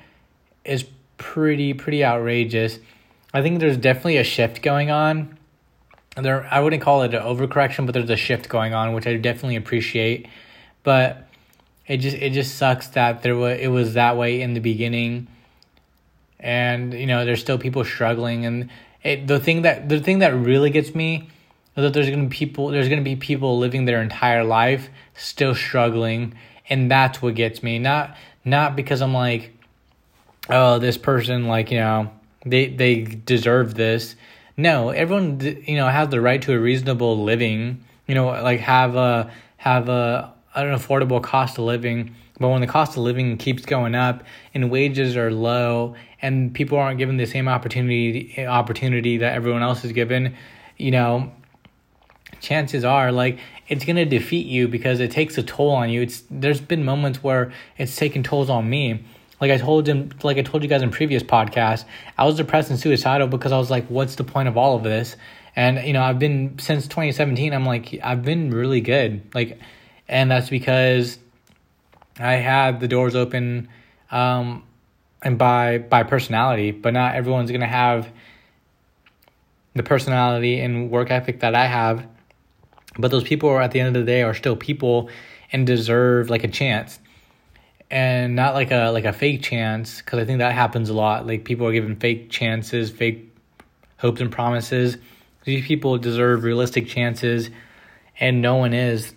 is 0.63 0.86
pretty 1.17 1.74
pretty 1.74 2.04
outrageous 2.04 2.80
I 3.34 3.41
think 3.41 3.60
there's 3.60 3.78
definitely 3.78 4.17
a 4.17 4.24
shift 4.24 4.62
going 4.62 4.89
on. 4.89 5.38
There, 6.15 6.48
I 6.50 6.60
wouldn't 6.60 6.82
call 6.82 7.04
it 7.04 7.13
an 7.13 7.22
overcorrection, 7.22 7.86
but 7.86 7.93
there's 7.93 8.10
a 8.10 8.15
shift 8.15 8.50
going 8.50 8.74
on, 8.74 8.93
which 8.93 9.06
I 9.06 9.15
definitely 9.17 9.58
appreciate. 9.58 10.28
But 10.84 11.28
it 11.86 11.98
just 11.98 12.17
it 12.17 12.32
just 12.32 12.56
sucks 12.56 12.88
that 12.89 13.22
there 13.22 13.36
was 13.36 13.60
it 13.60 13.67
was 13.67 13.93
that 13.93 14.17
way 14.17 14.41
in 14.41 14.54
the 14.54 14.60
beginning, 14.60 15.28
and 16.39 16.93
you 16.93 17.06
know 17.06 17.26
there's 17.26 17.41
still 17.41 17.58
people 17.58 17.84
struggling. 17.84 18.46
And 18.46 18.70
it, 19.04 19.28
the 19.28 19.39
thing 19.39 19.62
that 19.63 19.89
the 19.89 20.00
thing 20.00 20.20
that 20.20 20.34
really 20.34 20.70
gets 20.70 20.96
me 20.96 21.30
that 21.82 21.94
there's 21.94 22.10
gonna 22.10 22.24
be 22.24 22.36
people 22.36 22.70
there's 22.70 22.90
gonna 22.90 23.02
be 23.02 23.16
people 23.16 23.58
living 23.60 23.86
their 23.86 24.02
entire 24.02 24.44
life 24.44 24.90
still 25.16 25.56
struggling, 25.56 26.34
and 26.70 26.90
that's 26.90 27.22
what 27.22 27.36
gets 27.36 27.62
me. 27.62 27.80
Not 27.80 28.16
not 28.44 28.76
because 28.76 29.02
I'm 29.02 29.13
like, 29.13 29.52
oh, 30.50 30.80
this 30.80 30.98
person 30.98 31.48
like 31.48 31.72
you 31.72 31.80
know 31.80 32.12
they 32.46 32.68
they 32.68 33.02
deserve 33.02 33.76
this. 33.76 34.16
No, 34.56 34.90
everyone 34.90 35.40
you 35.42 35.76
know 35.76 35.88
has 35.88 36.10
the 36.10 36.22
right 36.22 36.42
to 36.42 36.54
a 36.54 36.60
reasonable 36.60 37.24
living. 37.24 37.84
You 38.08 38.16
know, 38.16 38.28
like 38.28 38.62
have 38.62 38.96
a 38.96 39.32
have 39.58 39.90
a 39.90 40.34
an 40.56 40.76
affordable 40.76 41.22
cost 41.22 41.58
of 41.58 41.66
living. 41.66 42.16
But 42.40 42.50
when 42.50 42.62
the 42.62 42.68
cost 42.68 42.92
of 42.92 43.04
living 43.04 43.38
keeps 43.38 43.66
going 43.66 43.96
up 43.96 44.24
and 44.54 44.70
wages 44.70 45.18
are 45.18 45.32
low 45.32 45.96
and 46.22 46.54
people 46.54 46.78
aren't 46.78 47.00
given 47.00 47.18
the 47.18 47.26
same 47.26 47.48
opportunity 47.48 48.46
opportunity 48.46 49.18
that 49.18 49.34
everyone 49.34 49.63
else 49.63 49.84
is 49.84 49.92
given, 49.92 50.36
you 50.78 50.92
know, 50.92 51.32
chances 52.39 52.84
are 52.84 53.12
like 53.12 53.39
it's 53.67 53.84
gonna 53.84 54.06
defeat 54.06 54.45
you 54.45 54.67
because 54.67 55.00
it 55.00 55.12
takes 55.12 55.38
a 55.38 55.43
toll 55.43 55.71
on 55.71 55.89
you. 55.89 56.02
It's 56.02 56.23
there's 56.30 56.62
been 56.62 56.86
moments 56.86 57.23
where 57.23 57.52
it's 57.78 57.95
taken 57.95 58.23
tolls 58.23 58.50
on 58.50 58.69
me. 58.69 59.04
Like 59.39 59.52
I 59.52 59.58
told 59.58 59.88
him, 59.88 60.10
like 60.23 60.38
I 60.38 60.41
told 60.41 60.63
you 60.63 60.69
guys 60.69 60.82
in 60.82 60.89
previous 60.89 61.21
podcasts, 61.21 61.86
I 62.17 62.26
was 62.26 62.36
depressed 62.36 62.69
and 62.69 62.80
suicidal 62.80 63.28
because 63.28 63.52
I 63.52 63.58
was 63.58 63.69
like, 63.69 63.86
what's 63.88 64.15
the 64.15 64.23
point 64.23 64.47
of 64.47 64.58
all 64.58 64.76
of 64.76 64.84
this? 64.84 65.15
And 65.56 65.86
you 65.86 65.93
know, 65.93 66.02
I've 66.02 66.19
been 66.19 66.58
since 66.60 66.86
2017. 66.86 67.54
I'm 67.54 67.65
like, 67.65 68.00
I've 68.04 68.23
been 68.23 68.52
really 68.52 68.82
good. 68.82 69.21
Like, 69.34 69.60
and 70.08 70.32
that's 70.32 70.50
because 70.50 71.19
I 72.19 72.34
had 72.34 72.80
the 72.80 72.88
doors 72.88 73.15
open, 73.15 73.67
um, 74.12 74.63
and 75.21 75.38
by 75.38 75.78
by 75.80 76.04
personality. 76.04 76.71
But 76.71 76.93
not 76.93 77.15
everyone's 77.15 77.52
gonna 77.52 77.67
have 77.67 78.08
the 79.76 79.84
personality 79.84 80.60
and 80.60 80.89
work 80.89 81.12
ethic 81.12 81.41
that 81.41 81.54
I 81.54 81.67
have 81.67 82.08
but 82.97 83.12
those 83.12 83.23
people 83.23 83.49
are 83.49 83.62
at 83.62 83.71
the 83.71 83.79
end 83.79 83.95
of 83.95 84.05
the 84.05 84.05
day 84.05 84.23
are 84.23 84.33
still 84.33 84.55
people 84.55 85.10
and 85.51 85.65
deserve 85.65 86.29
like 86.29 86.43
a 86.43 86.47
chance. 86.47 86.99
And 87.89 88.36
not 88.36 88.53
like 88.53 88.71
a 88.71 88.89
like 88.89 89.05
a 89.05 89.13
fake 89.13 89.41
chance 89.41 90.01
because 90.01 90.19
i 90.19 90.25
think 90.25 90.39
that 90.39 90.53
happens 90.53 90.89
a 90.89 90.93
lot. 90.93 91.25
Like 91.25 91.45
people 91.45 91.65
are 91.67 91.71
given 91.71 91.95
fake 91.95 92.29
chances 92.29 92.89
fake 92.89 93.33
hopes 93.97 94.19
and 94.19 94.31
promises. 94.31 94.97
These 95.45 95.65
people 95.65 95.97
deserve 95.97 96.43
realistic 96.43 96.88
chances 96.88 97.49
and 98.19 98.41
no 98.41 98.55
one 98.55 98.73
is. 98.73 99.13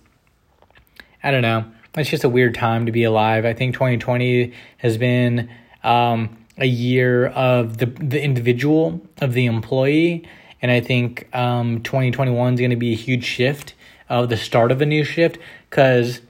I 1.23 1.31
don't 1.31 1.43
know. 1.43 1.65
It's 1.97 2.09
just 2.09 2.23
a 2.23 2.29
weird 2.29 2.55
time 2.55 2.87
to 2.87 2.93
be 2.93 3.03
alive. 3.03 3.45
I 3.45 3.53
think 3.53 3.75
2020 3.75 4.53
has 4.79 4.97
been 4.97 5.51
um, 5.83 6.39
a 6.57 6.67
year 6.67 7.27
of 7.27 7.79
the 7.79 7.87
the 7.87 8.23
individual 8.23 9.01
of 9.21 9.33
the 9.33 9.47
employee 9.47 10.29
and 10.63 10.71
I 10.71 10.81
think 10.81 11.29
um, 11.35 11.83
2021 11.83 12.55
is 12.55 12.61
going 12.61 12.71
to 12.71 12.77
be 12.77 12.93
a 12.93 12.97
huge 12.97 13.25
shift 13.25 13.75
of 14.09 14.29
the 14.29 14.37
start 14.37 14.73
of 14.73 14.81
a 14.83 14.87
new 14.87 15.05
shift 15.05 15.39
because 15.69 16.21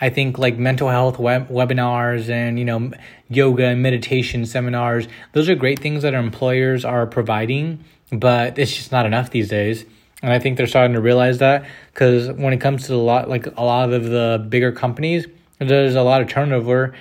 I 0.00 0.10
think 0.10 0.38
like 0.38 0.58
mental 0.58 0.88
health 0.88 1.18
web- 1.18 1.48
webinars 1.48 2.28
and 2.28 2.58
you 2.58 2.64
know 2.64 2.92
yoga 3.28 3.66
and 3.66 3.82
meditation 3.82 4.44
seminars 4.44 5.08
those 5.32 5.48
are 5.48 5.54
great 5.54 5.78
things 5.78 6.02
that 6.02 6.14
our 6.14 6.20
employers 6.20 6.84
are 6.84 7.06
providing 7.06 7.84
but 8.12 8.58
it's 8.58 8.74
just 8.74 8.92
not 8.92 9.06
enough 9.06 9.30
these 9.30 9.48
days. 9.48 9.84
And 10.22 10.32
I 10.32 10.38
think 10.38 10.58
they're 10.58 10.66
starting 10.66 10.94
to 10.94 11.00
realize 11.00 11.38
that 11.38 11.64
because 11.92 12.30
when 12.32 12.52
it 12.52 12.60
comes 12.60 12.86
to 12.88 12.94
a 12.94 12.96
lot 12.96 13.28
like 13.28 13.46
a 13.46 13.62
lot 13.62 13.92
of 13.92 14.04
the 14.04 14.44
bigger 14.48 14.72
companies 14.72 15.26
there's 15.58 15.94
a 15.94 16.02
lot 16.02 16.22
of 16.22 16.28
turnover 16.28 16.94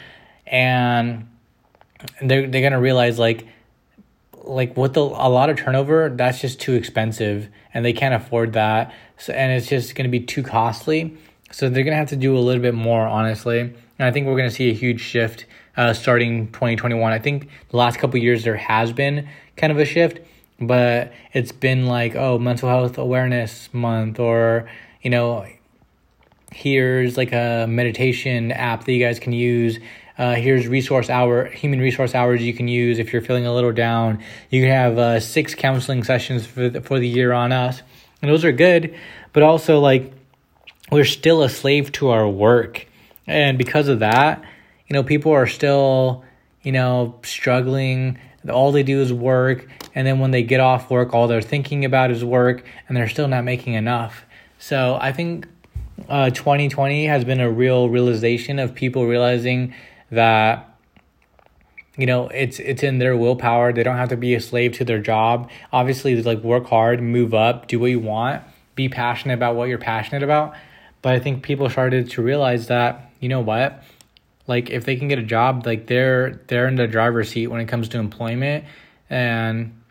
and 0.46 1.28
they're, 2.22 2.48
they're 2.48 2.62
gonna 2.62 2.80
realize 2.80 3.20
like 3.20 3.48
like 4.50 4.76
with 4.76 4.94
the, 4.94 5.02
a 5.02 5.30
lot 5.30 5.50
of 5.50 5.58
turnover, 5.58 6.10
that's 6.10 6.42
just 6.42 6.60
too 6.60 6.74
expensive 6.74 7.50
and 7.74 7.86
they 7.86 7.94
can't 7.94 8.14
afford 8.14 8.54
that. 8.54 8.94
So, 9.18 9.34
and 9.34 9.52
it's 9.52 9.68
just 9.68 9.96
going 9.96 10.06
to 10.06 10.12
be 10.12 10.20
too 10.20 10.44
costly. 10.44 11.16
So 11.52 11.70
they're 11.70 11.84
going 11.84 11.94
to 11.94 11.98
have 11.98 12.10
to 12.10 12.16
do 12.16 12.38
a 12.38 12.40
little 12.40 12.62
bit 12.62 12.74
more, 12.74 13.08
honestly. 13.08 13.60
And 13.60 13.76
I 14.00 14.12
think 14.12 14.28
we're 14.28 14.38
going 14.38 14.50
to 14.50 14.56
see 14.56 14.70
a 14.70 14.74
huge 14.74 15.02
shift 15.02 15.46
uh, 15.78 15.94
starting 15.94 16.48
2021. 16.52 17.12
I 17.12 17.20
think 17.20 17.50
the 17.70 17.78
last 17.78 18.00
couple 18.00 18.20
years 18.20 18.44
there 18.44 18.56
has 18.56 18.92
been 18.92 19.30
kind 19.56 19.72
of 19.72 19.80
a 19.80 19.86
shift, 19.86 20.20
but 20.60 21.14
it's 21.34 21.52
been 21.52 21.86
like, 21.86 22.16
oh, 22.16 22.38
mental 22.38 22.70
health 22.70 22.98
awareness 22.98 23.70
month 23.74 24.20
or, 24.20 24.70
you 25.02 25.10
know, 25.10 25.46
here's 26.52 27.18
like 27.18 27.32
a 27.32 27.66
meditation 27.68 28.52
app 28.52 28.86
that 28.86 28.92
you 28.92 29.04
guys 29.04 29.20
can 29.20 29.34
use 29.34 29.80
uh, 30.20 30.36
here's 30.36 30.68
resource 30.68 31.10
hour, 31.10 31.46
human 31.46 31.80
resource 31.80 32.14
hours 32.14 32.42
you 32.42 32.54
can 32.54 32.68
use 32.68 33.00
if 33.00 33.14
you're 33.14 33.22
feeling 33.22 33.46
a 33.46 33.54
little 33.54 33.72
down. 33.72 34.22
You 34.50 34.62
can 34.62 34.70
have 34.70 34.98
uh, 34.98 35.20
six 35.22 35.56
counseling 35.56 36.04
sessions 36.04 36.46
for 36.46 36.68
the, 36.68 36.82
for 36.82 37.00
the 37.00 37.08
year 37.08 37.32
on 37.32 37.54
us, 37.54 37.82
and 38.22 38.30
those 38.30 38.44
are 38.44 38.52
good. 38.52 38.94
But 39.32 39.44
also, 39.44 39.80
like, 39.80 40.12
we're 40.92 41.06
still 41.06 41.42
a 41.42 41.50
slave 41.50 41.94
to 41.94 42.10
our 42.10 42.28
work, 42.28 42.86
and 43.28 43.58
because 43.58 43.88
of 43.88 44.00
that, 44.00 44.44
you 44.90 44.94
know, 44.94 45.04
people 45.04 45.32
are 45.32 45.48
still, 45.48 46.26
you 46.64 46.74
know, 46.74 47.18
struggling. 47.24 48.20
All 48.52 48.74
they 48.74 48.84
do 48.84 49.00
is 49.02 49.14
work, 49.14 49.70
and 49.96 50.06
then 50.06 50.20
when 50.20 50.32
they 50.32 50.44
get 50.44 50.60
off 50.60 50.92
work, 50.92 51.14
all 51.14 51.28
they're 51.28 51.42
thinking 51.42 51.86
about 51.86 52.12
is 52.12 52.26
work, 52.26 52.66
and 52.90 52.98
they're 52.98 53.08
still 53.08 53.30
not 53.30 53.46
making 53.46 53.76
enough. 53.76 54.26
So 54.58 54.98
I 55.00 55.14
think 55.14 55.48
uh, 56.10 56.30
2020 56.32 57.06
has 57.06 57.24
been 57.24 57.40
a 57.40 57.50
real 57.50 57.88
realization 57.88 58.60
of 58.60 58.76
people 58.76 59.06
realizing 59.06 59.74
that 60.12 60.78
you 61.98 62.06
know 62.06 62.28
it's 62.30 62.60
it's 62.60 62.84
in 62.84 63.00
their 63.00 63.16
willpower. 63.18 63.74
They 63.74 63.84
don't 63.84 63.98
have 63.98 64.10
to 64.10 64.18
be 64.18 64.36
a 64.36 64.42
slave 64.42 64.74
to 64.74 64.86
their 64.86 65.00
job. 65.00 65.50
Obviously 65.72 66.22
like 66.22 66.40
work 66.40 66.68
hard 66.68 67.02
move 67.02 67.34
up 67.34 67.68
do 67.68 67.80
what 67.80 67.92
you 67.92 68.00
want 68.00 68.44
be 68.80 68.88
passionate 68.88 69.34
about 69.34 69.56
what 69.56 69.68
you're 69.68 69.78
passionate 69.78 70.24
about. 70.24 70.56
But 71.02 71.14
i 71.14 71.20
think 71.20 71.44
people 71.44 71.70
started 71.70 72.10
to 72.12 72.22
realize 72.22 72.68
that 72.68 73.12
you 73.20 73.28
know 73.28 73.42
what? 73.42 73.84
Like 74.48 74.70
if 74.70 74.86
they 74.86 74.96
can 74.96 75.10
get 75.10 75.20
a 75.20 75.24
job 75.24 75.66
like 75.66 75.88
they're 75.88 76.42
they're 76.48 76.68
in 76.68 76.76
the 76.76 76.88
driver's 76.88 77.30
seat 77.30 77.48
when 77.48 77.60
it 77.60 77.68
comes 77.68 77.90
to 77.90 78.00
employment. 78.00 78.64
And 79.10 79.82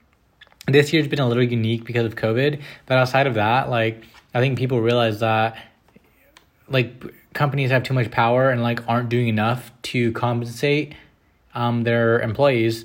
this 0.67 0.93
year's 0.93 1.09
been 1.09 1.21
a 1.21 1.29
little 1.29 1.43
unique 1.43 1.85
because 1.85 2.07
of 2.07 2.17
covid. 2.17 2.63
But 2.87 2.99
outside 2.99 3.27
of 3.27 3.35
that 3.35 3.69
like 3.69 4.05
i 4.35 4.41
think 4.41 4.59
people 4.59 4.81
realize 4.81 5.21
that 5.21 5.57
like 6.69 6.91
companies 7.38 7.70
have 7.70 7.85
too 7.85 7.94
much 7.94 8.11
power 8.11 8.51
and 8.51 8.62
like 8.64 8.87
aren't 8.88 9.09
doing 9.09 9.29
enough 9.29 9.70
to 9.81 10.11
compensate 10.11 10.92
um, 11.55 11.85
their 11.85 12.18
employees. 12.18 12.85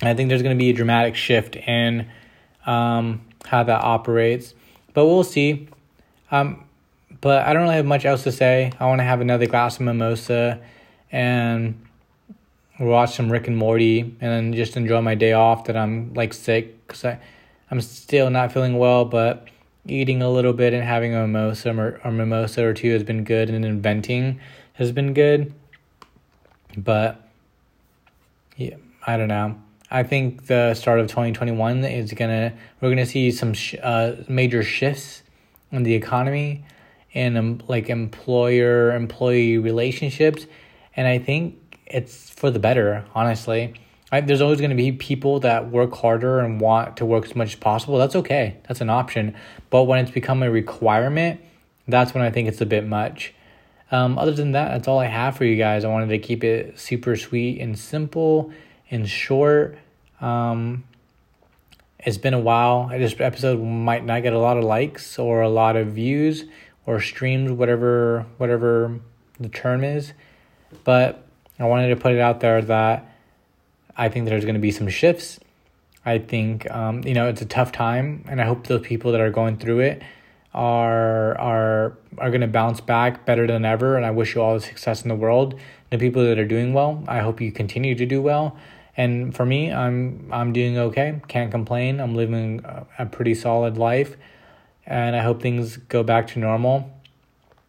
I 0.00 0.14
think 0.14 0.28
there's 0.28 0.42
going 0.42 0.56
to 0.56 0.58
be 0.58 0.70
a 0.70 0.72
dramatic 0.72 1.16
shift 1.16 1.56
in 1.56 2.06
um, 2.64 3.20
how 3.44 3.64
that 3.64 3.82
operates, 3.82 4.54
but 4.94 5.04
we'll 5.06 5.24
see. 5.24 5.68
Um, 6.30 6.64
but 7.20 7.44
I 7.44 7.52
don't 7.52 7.62
really 7.62 7.74
have 7.74 7.86
much 7.86 8.04
else 8.04 8.22
to 8.22 8.32
say. 8.32 8.72
I 8.78 8.86
want 8.86 9.00
to 9.00 9.04
have 9.04 9.20
another 9.20 9.46
glass 9.46 9.76
of 9.76 9.82
mimosa 9.82 10.60
and 11.10 11.84
watch 12.78 13.16
some 13.16 13.30
Rick 13.30 13.48
and 13.48 13.56
Morty 13.56 14.00
and 14.00 14.16
then 14.20 14.52
just 14.52 14.76
enjoy 14.76 15.00
my 15.00 15.16
day 15.16 15.32
off 15.32 15.64
that 15.64 15.76
I'm 15.76 16.14
like 16.14 16.32
sick 16.32 16.86
because 16.86 17.04
I'm 17.68 17.80
still 17.80 18.30
not 18.30 18.52
feeling 18.52 18.78
well, 18.78 19.04
but 19.04 19.48
eating 19.86 20.22
a 20.22 20.30
little 20.30 20.52
bit 20.52 20.72
and 20.72 20.82
having 20.82 21.14
a 21.14 21.26
mimosa 21.26 21.76
or, 21.76 22.00
or 22.04 22.12
mimosa 22.12 22.64
or 22.64 22.74
two 22.74 22.92
has 22.92 23.02
been 23.02 23.24
good, 23.24 23.50
and 23.50 23.64
inventing 23.64 24.40
has 24.74 24.92
been 24.92 25.12
good. 25.14 25.52
But 26.76 27.28
yeah, 28.56 28.76
I 29.06 29.16
don't 29.16 29.28
know. 29.28 29.60
I 29.90 30.02
think 30.02 30.46
the 30.46 30.74
start 30.74 31.00
of 31.00 31.08
2021 31.08 31.84
is 31.84 32.12
gonna 32.12 32.54
we're 32.80 32.88
gonna 32.88 33.04
see 33.04 33.30
some 33.30 33.52
sh- 33.52 33.74
uh, 33.82 34.16
major 34.28 34.62
shifts 34.62 35.22
in 35.70 35.82
the 35.82 35.94
economy 35.94 36.64
and 37.14 37.36
um, 37.36 37.60
like 37.68 37.90
employer 37.90 38.94
employee 38.94 39.58
relationships, 39.58 40.46
and 40.96 41.06
I 41.06 41.18
think 41.18 41.78
it's 41.86 42.30
for 42.30 42.50
the 42.50 42.58
better. 42.58 43.04
Honestly, 43.14 43.74
Right? 44.12 44.26
There's 44.26 44.42
always 44.42 44.60
going 44.60 44.70
to 44.70 44.76
be 44.76 44.92
people 44.92 45.40
that 45.40 45.70
work 45.70 45.94
harder 45.94 46.40
and 46.40 46.60
want 46.60 46.98
to 46.98 47.06
work 47.06 47.24
as 47.24 47.34
much 47.34 47.48
as 47.48 47.54
possible. 47.54 47.96
That's 47.96 48.14
okay. 48.14 48.58
That's 48.68 48.82
an 48.82 48.90
option. 48.90 49.34
But 49.70 49.84
when 49.84 50.00
it's 50.00 50.10
become 50.10 50.42
a 50.42 50.50
requirement, 50.50 51.40
that's 51.88 52.12
when 52.12 52.22
I 52.22 52.30
think 52.30 52.46
it's 52.46 52.60
a 52.60 52.66
bit 52.66 52.86
much. 52.86 53.32
Um, 53.90 54.18
other 54.18 54.32
than 54.32 54.52
that, 54.52 54.68
that's 54.68 54.86
all 54.86 54.98
I 54.98 55.06
have 55.06 55.36
for 55.36 55.46
you 55.46 55.56
guys. 55.56 55.84
I 55.84 55.88
wanted 55.88 56.08
to 56.10 56.18
keep 56.18 56.44
it 56.44 56.78
super 56.78 57.16
sweet 57.16 57.60
and 57.60 57.78
simple 57.78 58.52
and 58.90 59.08
short. 59.08 59.78
Um, 60.20 60.84
it's 61.98 62.18
been 62.18 62.34
a 62.34 62.40
while. 62.40 62.88
This 62.88 63.14
episode 63.18 63.62
might 63.62 64.04
not 64.04 64.22
get 64.22 64.34
a 64.34 64.38
lot 64.38 64.58
of 64.58 64.64
likes 64.64 65.18
or 65.18 65.40
a 65.40 65.48
lot 65.48 65.76
of 65.76 65.88
views 65.88 66.44
or 66.84 67.00
streams, 67.00 67.50
whatever 67.50 68.26
whatever 68.36 68.98
the 69.40 69.48
term 69.48 69.84
is. 69.84 70.12
But 70.84 71.26
I 71.58 71.64
wanted 71.64 71.88
to 71.88 71.96
put 71.96 72.12
it 72.12 72.20
out 72.20 72.40
there 72.40 72.60
that 72.62 73.11
I 73.96 74.08
think 74.08 74.26
there's 74.26 74.44
going 74.44 74.54
to 74.54 74.60
be 74.60 74.70
some 74.70 74.88
shifts. 74.88 75.38
I 76.04 76.18
think 76.18 76.70
um, 76.70 77.02
you 77.04 77.14
know 77.14 77.28
it's 77.28 77.42
a 77.42 77.46
tough 77.46 77.72
time, 77.72 78.24
and 78.28 78.40
I 78.40 78.44
hope 78.44 78.66
those 78.66 78.82
people 78.82 79.12
that 79.12 79.20
are 79.20 79.30
going 79.30 79.58
through 79.58 79.80
it 79.80 80.02
are 80.54 81.38
are 81.38 81.96
are 82.18 82.30
going 82.30 82.40
to 82.40 82.46
bounce 82.46 82.80
back 82.80 83.24
better 83.24 83.46
than 83.46 83.64
ever. 83.64 83.96
And 83.96 84.04
I 84.04 84.10
wish 84.10 84.34
you 84.34 84.42
all 84.42 84.54
the 84.54 84.60
success 84.60 85.02
in 85.02 85.08
the 85.08 85.14
world. 85.14 85.58
The 85.90 85.98
people 85.98 86.24
that 86.24 86.38
are 86.38 86.46
doing 86.46 86.72
well, 86.72 87.04
I 87.06 87.20
hope 87.20 87.40
you 87.40 87.52
continue 87.52 87.94
to 87.94 88.06
do 88.06 88.20
well. 88.20 88.56
And 88.96 89.34
for 89.34 89.46
me, 89.46 89.72
I'm 89.72 90.28
I'm 90.32 90.52
doing 90.52 90.76
okay. 90.78 91.20
Can't 91.28 91.50
complain. 91.50 92.00
I'm 92.00 92.14
living 92.14 92.64
a 92.98 93.06
pretty 93.06 93.34
solid 93.34 93.78
life, 93.78 94.16
and 94.86 95.16
I 95.16 95.20
hope 95.20 95.40
things 95.40 95.76
go 95.76 96.02
back 96.02 96.26
to 96.28 96.38
normal. 96.38 96.90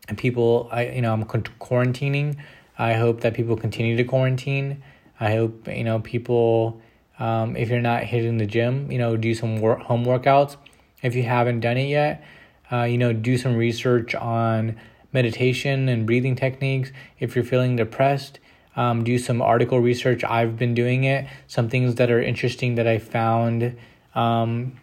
And 0.10 0.18
people, 0.18 0.68
I 0.72 0.88
you 0.90 1.02
know, 1.02 1.14
I'm 1.14 1.24
quarantining. 1.24 2.38
I 2.78 2.94
hope 2.94 3.22
that 3.22 3.36
people 3.36 3.56
continue 3.56 3.96
to 3.96 4.04
quarantine. 4.04 4.84
I 5.20 5.32
hope 5.36 5.68
you 5.68 5.84
know 5.84 6.00
people. 6.00 6.82
Um, 7.20 7.56
if 7.56 7.70
you're 7.70 7.80
not 7.80 8.04
hitting 8.04 8.38
the 8.38 8.48
gym, 8.48 8.92
you 8.92 8.98
know, 8.98 9.16
do 9.16 9.36
some 9.36 9.62
work, 9.62 9.82
home 9.82 10.04
workouts. 10.04 10.58
If 11.04 11.16
you 11.16 11.24
haven't 11.24 11.60
done 11.60 11.78
it 11.78 11.88
yet, 11.88 12.24
uh, 12.72 12.84
you 12.84 12.98
know, 12.98 13.14
do 13.14 13.38
some 13.38 13.56
research 13.56 14.16
on 14.16 14.78
meditation 15.12 15.88
and 15.88 16.06
breathing 16.08 16.36
techniques. 16.36 16.92
If 17.20 17.36
you're 17.36 17.46
feeling 17.46 17.76
depressed, 17.76 18.40
um, 18.76 19.04
do 19.04 19.18
some 19.20 19.42
article 19.42 19.80
research. 19.80 20.24
I've 20.24 20.58
been 20.58 20.74
doing 20.74 21.04
it. 21.04 21.28
Some 21.48 21.70
things 21.70 21.96
that 21.96 22.10
are 22.10 22.22
interesting 22.22 22.76
that 22.76 22.88
I 22.88 22.98
found 22.98 23.78
um, 24.16 24.74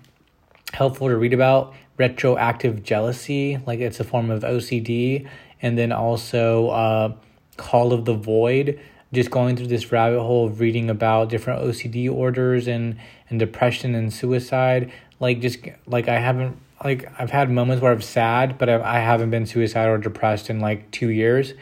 helpful 0.72 1.08
to 1.08 1.16
read 1.16 1.34
about. 1.34 1.74
Retroactive 1.96 2.82
jealousy, 2.82 3.60
like 3.66 3.80
it's 3.80 4.00
a 4.00 4.04
form 4.04 4.30
of 4.30 4.42
OCD, 4.42 5.28
and 5.60 5.76
then 5.76 5.92
also 5.92 6.68
uh, 6.68 7.12
Call 7.58 7.92
of 7.92 8.06
the 8.06 8.14
Void. 8.14 8.80
Just 9.12 9.30
going 9.30 9.56
through 9.56 9.66
this 9.66 9.90
rabbit 9.90 10.20
hole 10.20 10.46
of 10.46 10.60
reading 10.60 10.88
about 10.88 11.28
different 11.28 11.62
OCD 11.62 12.10
orders 12.12 12.68
and 12.68 12.96
and 13.28 13.38
depression 13.38 13.94
and 13.94 14.12
suicide. 14.12 14.92
Like 15.18 15.40
just 15.40 15.58
like 15.86 16.08
I 16.08 16.18
haven't 16.18 16.56
like 16.84 17.10
I've 17.18 17.30
had 17.30 17.50
moments 17.50 17.82
where 17.82 17.92
I'm 17.92 18.00
sad, 18.00 18.58
but 18.58 18.68
I've, 18.68 18.82
I 18.82 18.98
haven't 18.98 19.30
been 19.30 19.46
suicidal 19.46 19.94
or 19.94 19.98
depressed 19.98 20.50
in 20.50 20.60
like 20.60 20.90
two 20.90 21.08
years. 21.08 21.54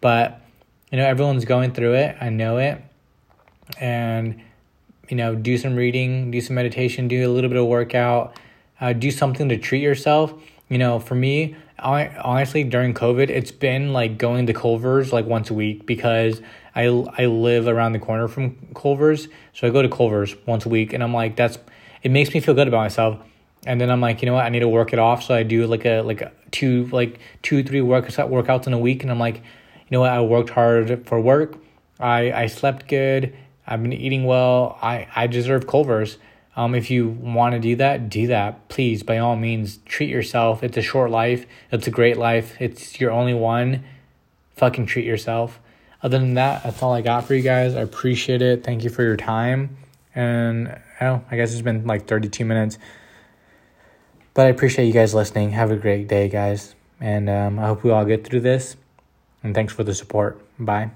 But 0.00 0.40
you 0.90 0.98
know, 0.98 1.04
everyone's 1.06 1.44
going 1.44 1.72
through 1.72 1.94
it. 1.94 2.16
I 2.20 2.28
know 2.28 2.58
it, 2.58 2.82
and 3.78 4.40
you 5.08 5.16
know, 5.16 5.34
do 5.34 5.58
some 5.58 5.76
reading, 5.76 6.30
do 6.30 6.40
some 6.40 6.54
meditation, 6.54 7.08
do 7.08 7.28
a 7.28 7.32
little 7.32 7.50
bit 7.50 7.58
of 7.58 7.66
workout, 7.66 8.36
uh, 8.80 8.92
do 8.92 9.10
something 9.10 9.48
to 9.48 9.58
treat 9.58 9.82
yourself. 9.82 10.32
You 10.68 10.78
know, 10.78 10.98
for 10.98 11.14
me, 11.14 11.56
I 11.78 12.08
honestly 12.18 12.64
during 12.64 12.94
COVID, 12.94 13.28
it's 13.28 13.50
been 13.50 13.92
like 13.92 14.16
going 14.16 14.46
to 14.46 14.54
Culver's 14.54 15.12
like 15.12 15.26
once 15.26 15.50
a 15.50 15.54
week 15.54 15.84
because 15.84 16.40
I 16.74 16.84
I 16.86 17.26
live 17.26 17.68
around 17.68 17.92
the 17.92 17.98
corner 17.98 18.28
from 18.28 18.56
Culver's, 18.74 19.28
so 19.52 19.66
I 19.66 19.70
go 19.70 19.82
to 19.82 19.88
Culver's 19.88 20.34
once 20.46 20.66
a 20.66 20.68
week, 20.68 20.92
and 20.92 21.02
I'm 21.02 21.14
like, 21.14 21.36
that's 21.36 21.58
it 22.02 22.10
makes 22.10 22.34
me 22.34 22.40
feel 22.40 22.54
good 22.54 22.68
about 22.68 22.78
myself 22.78 23.18
and 23.66 23.80
then 23.80 23.90
I'm 23.90 24.00
like, 24.00 24.22
you 24.22 24.26
know 24.26 24.34
what, 24.34 24.44
I 24.44 24.48
need 24.48 24.60
to 24.60 24.68
work 24.68 24.92
it 24.92 24.98
off. 24.98 25.22
So 25.22 25.34
I 25.34 25.42
do 25.42 25.66
like 25.66 25.84
a 25.84 26.00
like 26.02 26.20
a 26.20 26.32
two 26.50 26.86
like 26.86 27.18
two 27.42 27.62
three 27.62 27.80
workouts 27.80 28.28
workouts 28.28 28.66
in 28.66 28.72
a 28.72 28.78
week, 28.78 29.02
and 29.02 29.10
I'm 29.10 29.18
like, 29.18 29.36
you 29.36 29.90
know 29.90 30.00
what, 30.00 30.10
I 30.10 30.20
worked 30.20 30.50
hard 30.50 31.06
for 31.06 31.20
work. 31.20 31.56
I 31.98 32.32
I 32.32 32.46
slept 32.46 32.88
good. 32.88 33.34
I've 33.66 33.82
been 33.82 33.92
eating 33.92 34.24
well. 34.24 34.78
I 34.82 35.08
I 35.14 35.26
deserve 35.26 35.66
Culver's. 35.66 36.18
Um, 36.56 36.76
if 36.76 36.88
you 36.88 37.08
want 37.08 37.54
to 37.54 37.58
do 37.58 37.74
that, 37.76 38.08
do 38.08 38.28
that. 38.28 38.68
Please, 38.68 39.02
by 39.02 39.18
all 39.18 39.34
means, 39.34 39.78
treat 39.78 40.08
yourself. 40.08 40.62
It's 40.62 40.76
a 40.76 40.82
short 40.82 41.10
life. 41.10 41.46
It's 41.72 41.88
a 41.88 41.90
great 41.90 42.16
life. 42.16 42.56
It's 42.60 43.00
your 43.00 43.10
only 43.10 43.34
one. 43.34 43.82
Fucking 44.54 44.86
treat 44.86 45.04
yourself. 45.04 45.58
Other 46.04 46.18
than 46.18 46.34
that, 46.34 46.62
that's 46.62 46.82
all 46.82 46.92
I 46.92 47.00
got 47.00 47.24
for 47.24 47.34
you 47.34 47.40
guys. 47.40 47.74
I 47.74 47.80
appreciate 47.80 48.42
it. 48.42 48.62
Thank 48.62 48.84
you 48.84 48.90
for 48.90 49.02
your 49.02 49.16
time. 49.16 49.78
And 50.14 50.78
oh, 51.00 51.22
I 51.30 51.36
guess 51.36 51.52
it's 51.52 51.62
been 51.62 51.86
like 51.86 52.06
32 52.06 52.44
minutes. 52.44 52.76
But 54.34 54.46
I 54.46 54.48
appreciate 54.50 54.84
you 54.84 54.92
guys 54.92 55.14
listening. 55.14 55.52
Have 55.52 55.70
a 55.70 55.76
great 55.76 56.06
day, 56.06 56.28
guys. 56.28 56.74
And 57.00 57.30
um, 57.30 57.58
I 57.58 57.68
hope 57.68 57.84
we 57.84 57.90
all 57.90 58.04
get 58.04 58.26
through 58.26 58.40
this. 58.40 58.76
And 59.42 59.54
thanks 59.54 59.72
for 59.72 59.82
the 59.82 59.94
support. 59.94 60.38
Bye. 60.58 60.90